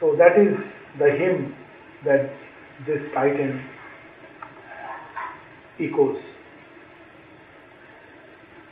[0.00, 0.56] So that is
[0.98, 1.54] the hymn
[2.04, 2.32] that
[2.86, 3.64] this titan
[5.78, 6.18] echoes.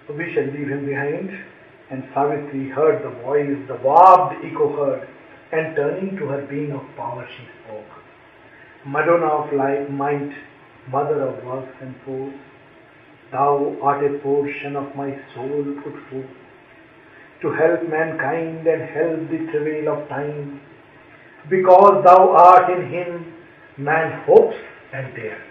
[0.09, 1.31] So we shall leave him behind.
[1.89, 5.09] And Savitri heard the voice, the barbed echo heard,
[5.53, 7.85] and turning to her being of power she spoke.
[8.85, 10.33] Madonna of life, might,
[10.91, 12.35] mother of works and force,
[13.31, 16.27] thou art a portion of my soul put forth
[17.43, 20.61] to help mankind and help the travail of time.
[21.51, 23.35] Because thou art in him,
[23.77, 24.57] man hopes
[24.93, 25.43] and dares.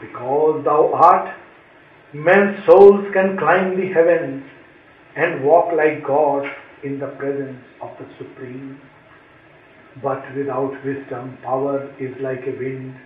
[0.00, 1.36] Because thou art,
[2.12, 4.44] men's souls can climb the heavens
[5.16, 6.46] and walk like gods
[6.82, 8.80] in the presence of the Supreme.
[10.02, 12.96] But without wisdom, power is like a wind.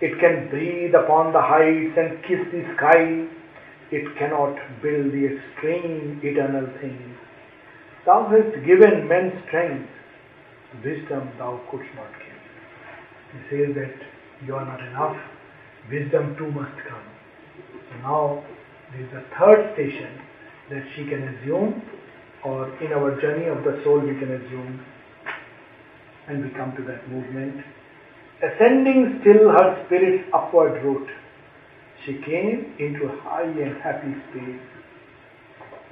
[0.00, 3.26] It can breathe upon the heights and kiss the sky
[3.90, 7.16] it cannot build the extreme eternal things.
[8.04, 9.88] Thou hast given men strength,
[10.84, 12.40] wisdom thou couldst not give.
[13.32, 13.96] He says that
[14.46, 15.16] you are not enough,
[15.90, 17.08] wisdom too must come.
[17.90, 18.44] So now
[18.92, 20.20] there is a third station
[20.70, 21.82] that she can assume,
[22.44, 24.84] or in our journey of the soul we can assume,
[26.28, 27.64] and we come to that movement.
[28.40, 31.08] Ascending still her spirit's upward route
[32.04, 34.60] she came into a high and happy space,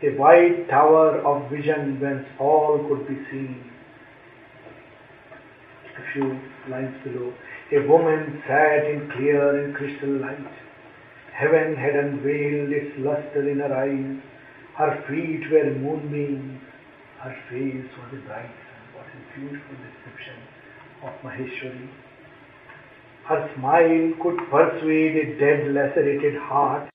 [0.03, 3.71] a white tower of vision whence all could be seen.
[5.99, 6.39] A few
[6.71, 7.33] lines below,
[7.73, 10.53] a woman sat in clear and crystal light.
[11.33, 14.23] Heaven had unveiled its luster in her eyes.
[14.77, 16.61] Her feet were moonbeams.
[17.21, 18.83] Her face was a bright sun.
[18.95, 20.37] What a beautiful description
[21.03, 21.89] of Maheshwari.
[23.29, 26.89] Her smile could persuade a dead, lacerated heart